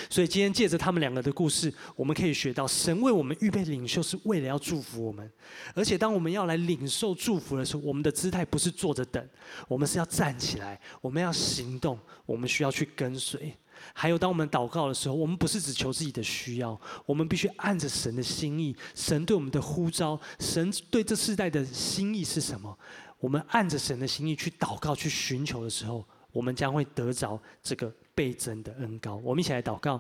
[0.10, 5.30] 所以今天借着他们两个的故事，我们可以学到，神为我们预备领袖是为了要祝福我们。
[5.74, 9.30] 而且当我们要来领受祝福的时候，我们的姿态不是坐着等，
[9.68, 13.54] 我们是要站起来，我们要行动，我们需要去跟随。
[13.94, 22.78] 还有当我们祷告的时候，我们不是只求自己的需要，我们必须按着神的心意，神对我们的呼召，神对这世代的心意是什么？
[23.20, 27.94] 我们按着神的心意去祷告、去寻求的时候，我们将会得着这个。
[28.22, 30.00] 倍增的恩膏，我们一起来祷告。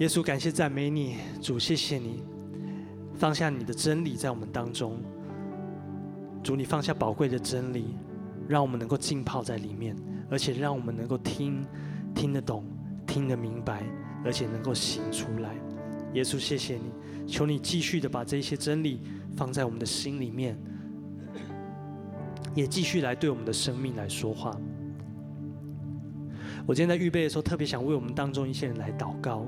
[0.00, 2.22] 耶稣，感谢赞美你，主，谢谢你
[3.14, 5.00] 放下你的真理在我们当中。
[6.44, 7.96] 主，你放下宝贵的真理，
[8.46, 9.96] 让我们能够浸泡在里面，
[10.28, 11.64] 而且让我们能够听
[12.14, 12.66] 听得懂、
[13.06, 13.82] 听得明白，
[14.26, 15.54] 而且能够行出来。
[16.12, 16.92] 耶稣，谢谢你，
[17.26, 19.00] 求你继续的把这些真理
[19.34, 20.54] 放在我们的心里面，
[22.54, 24.54] 也继续来对我们的生命来说话。
[26.66, 29.46] 我今天在预备的时候，特别想为我们当中一些人来祷告。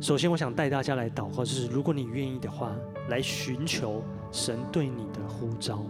[0.00, 2.74] 首先，我想带大家来祷告，就是如果你愿意的话，
[3.08, 4.02] 来寻求
[4.32, 5.82] 神对你的呼召。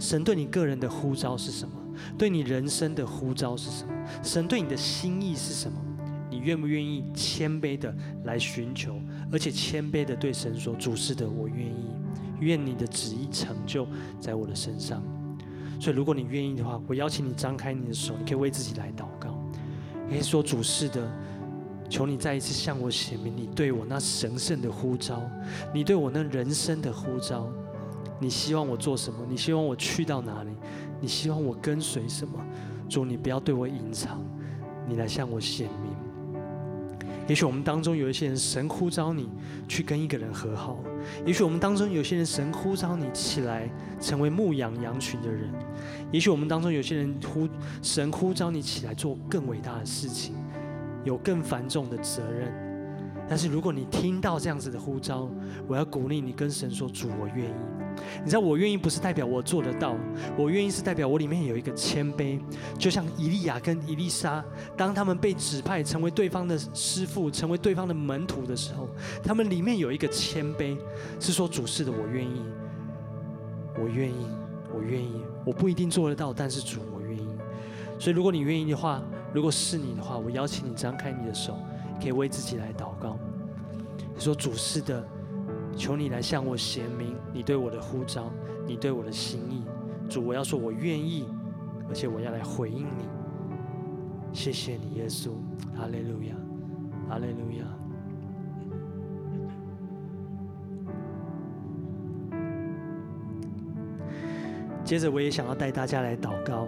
[0.00, 1.74] 神对你个人的呼召是什么？
[2.16, 3.92] 对你人生的呼召是什么？
[4.22, 5.78] 神对你的心意是什么？
[6.30, 9.00] 你愿不愿意谦卑的来寻求，
[9.32, 11.90] 而且谦卑的对神说：“主是的，我愿意，
[12.40, 13.86] 愿你的旨意成就
[14.20, 15.02] 在我的身上。”
[15.80, 19.36] 所以，如果你愿意的话，我邀请你张开你的手，你可以为自己来祷告。
[20.06, 21.08] 你可以说：“主是的，
[21.88, 25.22] 求你再一次向我显明你对我那神圣的呼召，
[25.72, 27.48] 你对我那人生的呼召。
[28.20, 29.20] 你希望我做什么？
[29.28, 30.50] 你希望我去到哪里？
[31.00, 32.34] 你希望我跟随什么？
[32.88, 34.20] 主，你不要对我隐藏，
[34.88, 35.92] 你来向我显明。
[37.28, 39.28] 也许我们当中有一些人，神呼召你
[39.68, 40.78] 去跟一个人和好。”
[41.26, 43.70] 也许我们当中有些人，神呼召你起来
[44.00, 45.48] 成为牧羊羊群的人；
[46.10, 47.46] 也许我们当中有些人呼
[47.82, 50.34] 神呼召你起来做更伟大的事情，
[51.04, 52.67] 有更繁重的责任。
[53.28, 55.28] 但是如果你听到这样子的呼召，
[55.66, 57.54] 我要鼓励你跟神说：“主，我愿意。”
[58.24, 59.96] 你知道，我愿意不是代表我做得到，
[60.36, 62.40] 我愿意是代表我里面有一个谦卑，
[62.78, 64.42] 就像伊利亚跟伊丽莎，
[64.76, 68.88] 当他们被指派成为对方的师傅，成为对方的门徒的时候，
[69.22, 70.78] 他们里面有一个谦卑，
[71.18, 72.42] 是说主是的，我愿意，
[73.76, 74.26] 我愿意，
[74.72, 77.28] 我愿意，我不一定做得到，但是主，我愿意。
[77.98, 79.02] 所以，如果你愿意的话，
[79.34, 81.58] 如果是你的话，我邀请你张开你的手，
[82.00, 83.18] 可以为自己来祷告，
[84.14, 85.04] 你说主是的。
[85.76, 88.32] 求你来向我显明你对我的呼召，
[88.66, 89.62] 你对我的心意。
[90.10, 91.28] 主，我要说，我愿意，
[91.88, 93.08] 而且我要来回应你。
[94.32, 95.30] 谢谢你，耶稣，
[95.76, 96.34] 哈利路亚，
[97.08, 97.64] 哈利路亚。
[104.82, 106.66] 接着，我也想要带大家来祷告，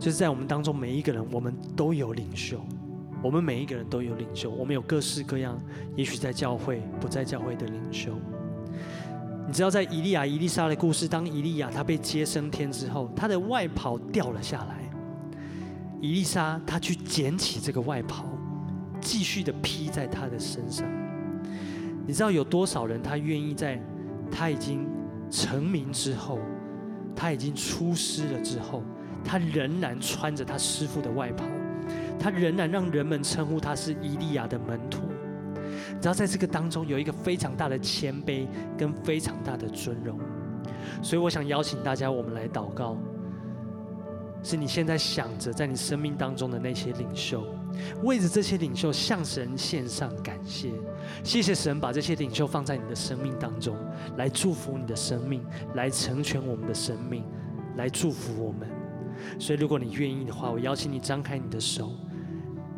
[0.00, 2.58] 就是在我们当中每一个人，我们都有领袖。
[3.22, 5.60] 我们每一个人都有领袖，我们有各式各样，
[5.94, 8.10] 也许在教会不在教会的领袖。
[9.46, 14.90] 你知道，在以利亚、伊丽莎的故事，当以利亚他被接升天之后，他的外袍掉了下来，
[16.00, 18.24] 伊丽莎他去捡起这个外袍，
[19.02, 20.88] 继续的披在他的身上。
[22.06, 23.78] 你知道有多少人他愿意在
[24.30, 24.88] 他已经
[25.30, 26.38] 成名之后，
[27.14, 28.82] 他已经出师了之后，
[29.24, 31.44] 他仍然穿着他师傅的外袍？
[32.18, 35.00] 他仍然让人们称呼他是伊利亚的门徒，
[36.02, 38.46] 然后在这个当中有一个非常大的谦卑
[38.76, 40.18] 跟非常大的尊荣，
[41.02, 42.98] 所以我想邀请大家，我们来祷告，
[44.42, 47.42] 是你现在想着在你生命当中的那些领袖，
[48.02, 50.70] 为着这些领袖向神献上感谢，
[51.24, 53.74] 谢谢神把这些领袖放在你的生命当中，
[54.18, 55.42] 来祝福你的生命，
[55.74, 57.24] 来成全我们的生命，
[57.76, 58.68] 来祝福我们。
[59.38, 61.92] 所以如果你愿意的话，我邀请你张开你的手。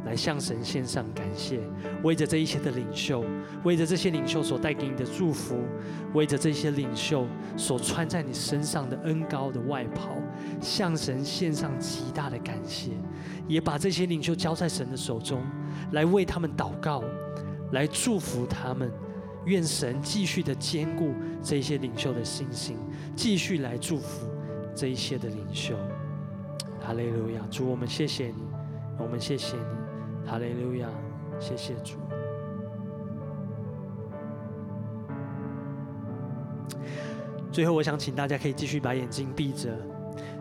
[0.05, 1.61] 来向神献上感谢，
[2.03, 3.25] 为着这一切的领袖，
[3.63, 5.63] 为着这些领袖所带给你的祝福，
[6.13, 7.25] 为着这些领袖
[7.57, 10.17] 所穿在你身上的恩高的外袍，
[10.61, 12.91] 向神献上极大的感谢，
[13.47, 15.41] 也把这些领袖交在神的手中，
[15.93, 17.05] 来为他们祷告，
[17.71, 18.91] 来祝福他们。
[19.45, 22.77] 愿神继续的坚固这些领袖的信心，
[23.15, 24.27] 继续来祝福
[24.75, 25.77] 这一些的领袖。
[26.85, 28.43] 哈利路亚，主，我们谢谢你，
[28.99, 30.29] 我们谢谢你。
[30.29, 30.89] 哈利路亚，
[31.39, 31.97] 谢谢主。
[37.53, 39.71] 最后，我想请大家可以继续把眼睛闭着。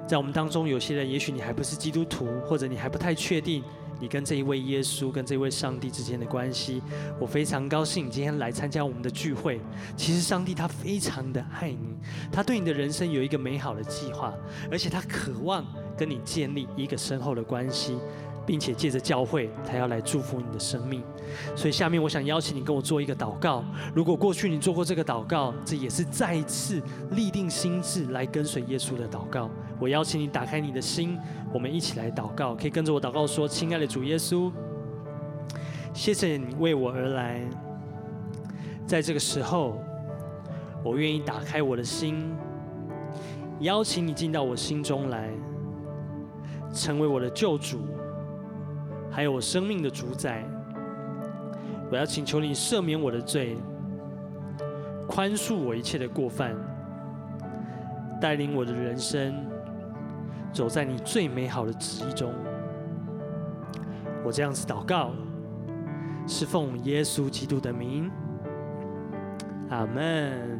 [0.07, 3.63] 在我们当中，有些人，也许你还不是基督徒，或者你还不太确定
[4.01, 6.81] 你跟这一位耶稣、跟这位上帝之间的关系。
[7.19, 9.61] 我非常高兴你今天来参加我们的聚会。
[9.95, 11.95] 其实上帝他非常的爱你，
[12.31, 14.33] 他对你的人生有一个美好的计划，
[14.71, 15.63] 而且他渴望
[15.95, 17.97] 跟你建立一个深厚的关系。
[18.45, 21.03] 并且借着教会，他要来祝福你的生命。
[21.55, 23.63] 所以下面我想邀请你跟我做一个祷告。
[23.93, 26.81] 如果过去你做过这个祷告，这也是再一次
[27.11, 29.49] 立定心智来跟随耶稣的祷告。
[29.79, 31.17] 我邀请你打开你的心，
[31.53, 32.53] 我们一起来祷告。
[32.55, 34.51] 可以跟着我祷告说：“亲爱的主耶稣，
[35.93, 37.41] 谢谢你为我而来。
[38.85, 39.81] 在这个时候，
[40.83, 42.35] 我愿意打开我的心，
[43.61, 45.29] 邀请你进到我心中来，
[46.73, 47.79] 成为我的救主。”
[49.11, 50.45] 还有我生命的主宰，
[51.91, 53.57] 我要请求你赦免我的罪，
[55.07, 56.55] 宽恕我一切的过犯，
[58.21, 59.35] 带领我的人生
[60.53, 62.33] 走在你最美好的旨意中。
[64.23, 65.11] 我这样子祷告，
[66.25, 68.09] 是奉耶稣基督的名，
[69.69, 70.57] 阿门。